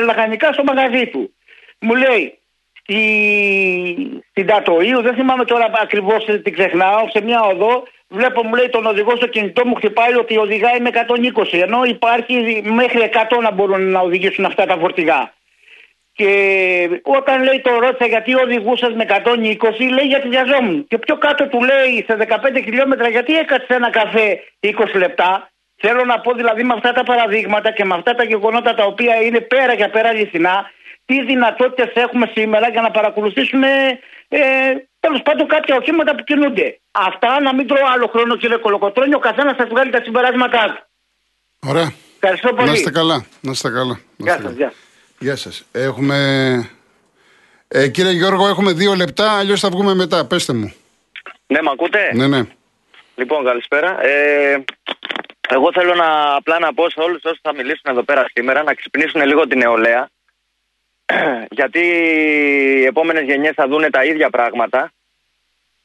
λαχανικά 0.04 0.54
στο 0.54 0.64
μαγαζί 0.64 1.08
του. 1.08 1.34
Μου 1.80 1.96
λέει, 1.96 2.40
στη, 2.82 3.00
στην 4.30 4.46
Τατοίου, 4.46 5.02
δεν 5.02 5.14
θυμάμαι 5.14 5.46
τώρα 5.46 5.72
ακριβώς 5.82 6.26
την 6.26 6.54
ξεχνάω, 6.54 7.10
σε 7.10 7.22
μια 7.22 7.42
οδό, 7.42 7.84
βλέπω 8.10 8.44
μου 8.44 8.56
λέει 8.56 8.70
τον 8.70 8.86
οδηγό 8.86 9.16
στο 9.16 9.28
κινητό 9.28 9.66
μου 9.66 9.76
χτυπάει 9.76 10.14
ότι 10.16 10.38
οδηγάει 10.38 10.80
με 10.80 10.90
120, 10.94 11.44
ενώ 11.52 11.84
υπάρχει 11.84 12.62
μέχρι 12.64 13.10
100 13.14 13.42
να 13.42 13.52
μπορούν 13.52 13.92
να 13.92 14.00
οδηγήσουν 14.00 14.46
αυτά 14.46 14.66
τα 14.66 14.78
φορτηγά. 14.78 15.34
Και 16.14 17.02
όταν 17.04 17.44
λέει 17.44 17.62
το 17.62 17.80
ρώτησα 17.80 18.06
γιατί 18.06 18.36
οδηγούσα 18.36 18.90
με 18.90 19.06
120, 19.08 19.16
λέει 19.94 20.08
γιατί 20.08 20.28
βιαζόμουν. 20.28 20.88
Και 20.88 20.98
πιο 20.98 21.18
κάτω 21.18 21.48
του 21.48 21.60
λέει 21.64 22.06
σε 22.08 22.18
15 22.20 22.62
χιλιόμετρα 22.64 23.10
γιατί 23.10 23.38
έκατσε 23.38 23.74
ένα 23.74 23.90
καφέ 23.90 24.40
20 24.60 24.72
λεπτά. 24.96 25.52
Θέλω 25.82 26.06
να 26.06 26.20
πω 26.20 26.34
δηλαδή 26.34 26.64
με 26.64 26.74
αυτά 26.74 26.92
τα 26.92 27.04
παραδείγματα 27.04 27.72
και 27.72 27.86
με 27.86 27.96
αυτά 27.96 28.16
τα 28.16 28.24
γεγονότα 28.24 28.74
τα 28.74 28.86
οποία 28.86 29.22
είναι 29.22 29.40
πέρα 29.40 29.74
για 29.74 29.90
πέρα 29.90 30.10
αληθινά, 30.10 30.72
τι 31.06 31.24
δυνατότητες 31.24 32.04
έχουμε 32.04 32.32
σήμερα 32.36 32.70
για 32.70 32.82
να 32.82 32.92
παρακολουθήσουμε 32.92 33.68
ε, 34.28 34.40
τέλος 35.00 35.22
πάντων 35.22 35.48
κάποια 35.48 35.76
οχήματα 35.76 36.16
που 36.16 36.24
κινούνται. 36.24 36.80
Αυτά 36.92 37.42
να 37.42 37.54
μην 37.56 37.68
τρώω 37.68 37.86
άλλο 37.94 38.08
χρόνο, 38.08 38.36
κύριε 38.38 38.58
Κολοκοτρόνιο, 38.58 39.18
ο 39.18 39.20
καθένας 39.20 39.56
θα 39.58 39.66
βγάλει 39.66 39.92
τα 39.92 40.02
συμπεράσματά 40.04 40.66
του. 40.66 40.84
Ωραία. 41.70 41.94
Ευχαριστώ 42.20 42.54
πολύ. 42.54 42.68
Να 42.68 42.74
είστε 42.74 42.92
καλά. 42.92 43.26
Να 43.42 43.52
είστε 43.52 43.70
καλά. 43.70 44.00
Να 44.18 44.26
Γεια 44.26 44.34
είστε 44.36 44.42
σας, 44.42 44.42
καλά. 44.42 44.56
γεια. 44.56 44.74
Γεια 45.20 45.36
σας. 45.36 45.66
Έχουμε... 45.72 46.18
Ε, 47.68 47.88
κύριε 47.88 48.12
Γιώργο, 48.12 48.48
έχουμε 48.48 48.72
δύο 48.74 48.94
λεπτά, 48.96 49.38
αλλιώς 49.38 49.60
θα 49.60 49.70
βγούμε 49.70 49.94
μετά. 49.94 50.26
Πέστε 50.26 50.54
μου. 50.54 50.74
Ναι, 51.48 51.62
με 51.62 51.70
ακούτε; 51.74 52.12
Ναι, 52.14 52.28
ναι. 52.28 52.42
Λοιπόν, 53.16 53.46
καλησπέρα. 53.46 54.04
Ε, 54.04 54.64
εγώ 55.50 55.72
θέλω 55.74 55.96
να 55.96 56.36
απλά 56.36 56.60
να 56.60 56.74
πω 56.74 56.90
σε 56.90 57.00
όλους 57.00 57.24
όσους 57.24 57.40
θα 57.42 57.54
μιλήσουν 57.54 57.82
εδώ 57.86 58.04
πέρα 58.04 58.26
σήμερα 58.34 58.64
να 58.64 58.74
ξυπνήσουν 58.74 59.26
λίγο 59.26 59.48
την 59.48 59.58
νεολαία. 59.58 60.10
γιατί 61.60 61.80
οι 62.80 62.86
επόμενες 62.86 63.24
γενιές 63.24 63.54
θα 63.56 63.68
δουν 63.68 63.92
τα 63.92 64.04
ίδια 64.04 64.30
πράγματα. 64.30 64.92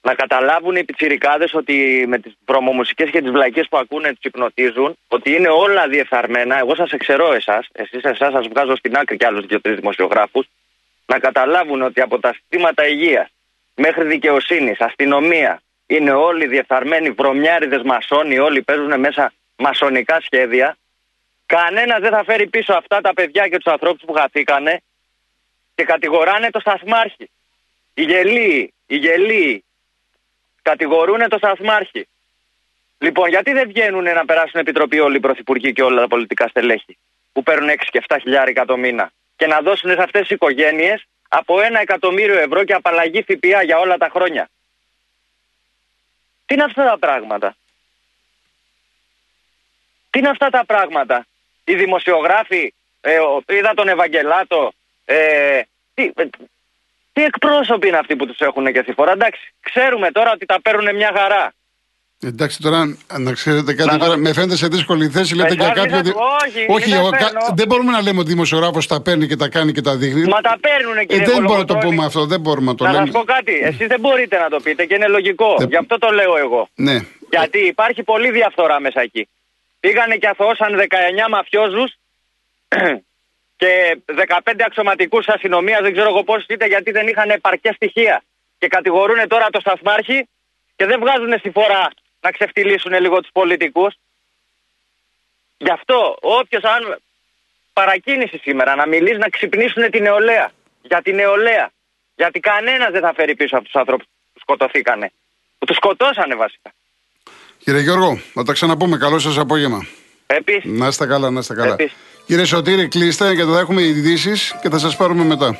Να 0.01 0.15
καταλάβουν 0.15 0.77
οι 0.77 0.85
πιτσιρικάδες 0.85 1.55
ότι 1.55 2.05
με 2.09 2.19
τις 2.19 2.37
βρωμομουσικές 2.47 3.11
και 3.11 3.21
τις 3.21 3.31
βλακίες 3.31 3.67
που 3.69 3.77
ακούνε 3.77 4.09
τους 4.09 4.23
υπνοτίζουν, 4.23 4.97
ότι 5.09 5.35
είναι 5.35 5.49
όλα 5.49 5.89
διεφθαρμένα. 5.89 6.59
Εγώ 6.59 6.75
σας 6.75 6.93
εξαιρώ 6.93 7.33
εσάς, 7.33 7.69
εσείς 7.73 8.03
εσάς 8.03 8.33
σας 8.33 8.49
βγάζω 8.49 8.77
στην 8.77 8.97
άκρη 8.97 9.17
κι 9.17 9.25
άλλους 9.25 9.47
δύο-τρεις 9.47 9.77
δημοσιογράφους, 9.77 10.47
να 11.07 11.19
καταλάβουν 11.19 11.83
ότι 11.83 12.01
από 12.01 12.19
τα 12.19 12.33
συστήματα 12.33 12.87
υγείας 12.87 13.29
μέχρι 13.75 14.05
δικαιοσύνης, 14.05 14.81
αστυνομία, 14.81 15.63
είναι 15.87 16.11
όλοι 16.11 16.47
διεφθαρμένοι 16.47 17.11
βρωμιάριδες 17.11 17.83
μασόνοι, 17.83 18.39
όλοι 18.39 18.63
παίζουν 18.63 19.01
μέσα 19.01 19.33
μασονικά 19.57 20.21
σχέδια. 20.21 20.77
Κανένας 21.47 22.01
δεν 22.01 22.11
θα 22.11 22.25
φέρει 22.25 22.47
πίσω 22.47 22.73
αυτά 22.73 23.01
τα 23.01 23.13
παιδιά 23.13 23.49
και 23.49 23.57
τους 23.57 23.73
ανθρώπους 23.73 24.03
που 24.07 24.13
χαθήκανε 24.13 24.81
και 25.75 25.85
κατηγοράνε 25.85 26.51
το 26.51 26.61
σταθμάρχη. 26.61 27.31
Οι 27.95 28.03
γελοί, 28.03 28.75
οι 28.87 28.97
γελοί 28.97 29.65
κατηγορούν 30.63 31.29
το 31.29 31.37
σταθμάρχη. 31.37 32.09
Λοιπόν, 32.99 33.29
γιατί 33.29 33.53
δεν 33.53 33.69
βγαίνουν 33.69 34.03
να 34.03 34.25
περάσουν 34.25 34.61
επιτροπή 34.61 35.01
όλοι 35.01 35.17
οι 35.17 35.21
πρωθυπουργοί 35.21 35.73
και 35.73 35.83
όλα 35.83 36.01
τα 36.01 36.09
πολιτικά 36.09 36.49
στελέχη 36.49 36.99
που 37.33 37.43
παίρνουν 37.43 37.69
6 37.69 37.75
και 37.91 38.03
7 38.09 38.17
χιλιάρικα 38.21 38.65
το 38.65 38.77
μήνα 38.77 39.13
και 39.37 39.47
να 39.47 39.61
δώσουν 39.61 39.91
σε 39.91 40.03
αυτές 40.03 40.21
τις 40.21 40.31
οικογένειες 40.31 41.05
από 41.29 41.61
ένα 41.61 41.81
εκατομμύριο 41.81 42.39
ευρώ 42.39 42.65
και 42.65 42.73
απαλλαγή 42.73 43.23
ΦΠΑ 43.23 43.63
για 43.63 43.79
όλα 43.79 43.97
τα 43.97 44.09
χρόνια; 44.09 44.49
Τι 46.47 46.55
είναι 46.55 46.65
αυτά 46.65 46.85
τα 46.85 46.99
πράγματα; 46.99 47.57
Τι 50.11 50.19
είναι 50.19 50.29
αυτά 50.29 50.49
τα 50.51 50.65
πράγματα; 50.65 51.27
Οι 51.65 51.75
δημοσιογράφοι, 51.75 52.75
ε, 53.01 53.19
ο- 53.19 53.43
είδα 53.49 53.75
τον 53.75 53.89
Ευαγγελάτο, 53.89 54.73
ε, 55.05 55.61
τι, 55.95 56.03
ε, 56.17 56.25
τι 57.13 57.25
εκπρόσωποι 57.25 57.89
είναι 57.89 57.97
αυτοί 57.99 58.17
που 58.17 58.27
τους 58.27 58.39
έχουν 58.39 58.73
και 58.73 58.81
στη 58.83 58.93
φορά; 58.93 59.13
Εντάξει, 59.13 59.41
ξέρουμε 59.61 60.11
τώρα 60.11 60.31
ότι 60.33 60.47
τα 60.47 60.61
παίρνουν 60.63 60.95
μια 60.97 61.13
χαρά. 61.17 61.53
Εντάξει 62.23 62.61
τώρα, 62.63 62.97
να 63.19 63.33
ξέρετε 63.33 63.75
κάτι 63.75 63.91
Να- 63.91 63.99
τώρα, 63.99 64.17
με 64.17 64.33
φαίνεται 64.33 64.57
σε 64.57 64.67
δύσκολη 64.69 65.09
θέση. 65.09 65.35
Λέτε 65.35 65.49
Ε, 65.53 65.55
για 65.55 65.63
τώρα 65.63 65.75
κάποιο. 65.75 65.95
μην 65.95 66.05
δι- 66.05 66.13
θα- 66.15 66.21
όχι, 66.47 66.67
όχι 66.69 66.91
δεν 66.91 67.01
ο- 67.05 67.11
κα- 67.11 67.19
φέρνω. 67.19 67.41
δεν 67.55 67.67
μπορούμε 67.67 67.91
να 67.93 68.03
λέμε 68.03 68.19
ότι 68.21 68.29
ο 68.29 68.33
δημοσιογράφος 68.33 68.87
τα 68.87 69.03
παίρνει 69.03 69.27
και 69.27 69.37
τα 69.37 69.49
κάνει 69.49 69.73
και 69.73 69.81
τα 69.81 69.97
δείχνει. 69.97 70.23
Μα 70.29 70.41
τα 70.41 70.57
παίρνουν 70.61 70.97
Ε, 70.97 71.05
κύριε 71.05 71.25
δεν 71.25 71.35
μπορούμε 71.35 71.43
να 71.59 71.65
το 71.65 71.65
Κολοκοτρώνη. 71.67 71.95
πούμε 71.95 72.07
αυτό, 72.07 72.27
δεν 72.27 72.41
μπορούμε 72.41 72.67
να 72.71 72.75
το 72.77 72.85
Να 72.85 72.93
λέμε. 72.93 73.05
σας 73.07 73.15
πω 73.15 73.25
κάτι, 73.25 73.53
εσείς 73.63 73.87
δεν 73.87 74.01
μπορείτε 74.01 74.39
να 74.39 74.49
το 74.49 74.61
πείτε 74.61 74.85
και 74.85 74.95
είναι 74.95 75.07
λογικό. 75.09 75.57
Γι' 75.69 75.77
αυτό 75.77 75.99
το 75.99 76.11
λέω 76.11 76.37
εγώ. 76.37 76.69
Ναι. 76.75 76.99
Γιατί 77.31 77.59
υπάρχει 77.67 78.03
πολλή 78.03 78.31
διαφθορά 78.31 78.81
μέσα 78.81 79.01
εκεί. 79.01 79.29
Πήγανε 79.81 80.17
και 80.17 80.29
αθωώσαν 80.29 80.77
19 80.77 81.29
μαφιόζους 81.31 81.93
και 83.65 83.99
15 84.07 84.53
αξιωματικούς 84.67 85.29
αστυνομίας, 85.29 85.81
δεν 85.81 85.93
ξέρω 85.93 86.09
εγώ 86.09 86.23
πώς 86.25 86.45
είτε 86.49 86.67
γιατί 86.67 86.91
δεν 86.91 87.09
είχαν 87.09 87.31
επαρκέ 87.31 87.71
στοιχεία. 87.75 88.23
Και 88.59 88.69
κατηγορούν 88.69 89.29
τώρα 89.29 89.47
το 89.51 89.61
σταθμάρχη 89.61 90.29
και 90.77 90.87
δεν 90.87 91.01
βγάζουν 91.01 91.39
στη 91.39 91.51
φορά 91.51 91.91
να 92.21 92.31
ξεφτυλίσουν 92.31 92.93
λίγο 93.01 93.21
τους 93.21 93.31
πολιτικούς. 93.33 93.95
Γι' 95.57 95.71
αυτό 95.71 96.17
όποιος 96.21 96.63
αν 96.63 96.99
παρακίνηση 97.73 98.39
σήμερα 98.39 98.75
να 98.75 98.87
μιλήσει 98.87 99.19
να 99.19 99.29
ξυπνήσουν 99.29 99.91
την 99.91 100.03
νεολαία. 100.03 100.53
Για 100.83 101.03
την 101.03 101.15
νεολαία. 101.15 101.71
Γιατί 102.17 102.41
κανένας 102.41 102.91
δεν 102.91 103.01
θα 103.01 103.13
φέρει 103.17 103.35
πίσω 103.35 103.57
από 103.57 103.65
τους 103.65 103.75
ανθρώπους 103.75 104.07
που 104.33 104.41
σκοτωθήκανε. 104.41 105.13
Που 105.59 105.67
τους 105.67 105.77
σκοτώσανε 105.77 106.35
βασικά. 106.35 106.73
Κύριε 107.59 107.81
Γιώργο, 107.81 108.17
θα 108.35 108.43
τα 108.43 108.53
ξαναπούμε. 108.53 108.97
Καλό 108.97 109.19
σας 109.19 109.39
απόγευμα. 109.39 109.87
Επίσης. 110.27 110.71
Να 110.71 110.87
είστε 110.87 111.07
καλά, 111.07 111.31
να 111.31 111.41
είστε 111.41 111.55
καλά. 111.55 111.73
Επίσης. 111.73 111.97
Κύριε 112.27 112.45
Σωτήρη, 112.45 112.89
κλείστε 112.89 113.33
γιατί 113.33 113.51
θα 113.51 113.59
έχουμε 113.59 113.83
ειδήσεις 113.83 114.55
και 114.63 114.69
θα 114.69 114.79
σας 114.79 114.97
πάρουμε 114.97 115.25
μετά. 115.25 115.57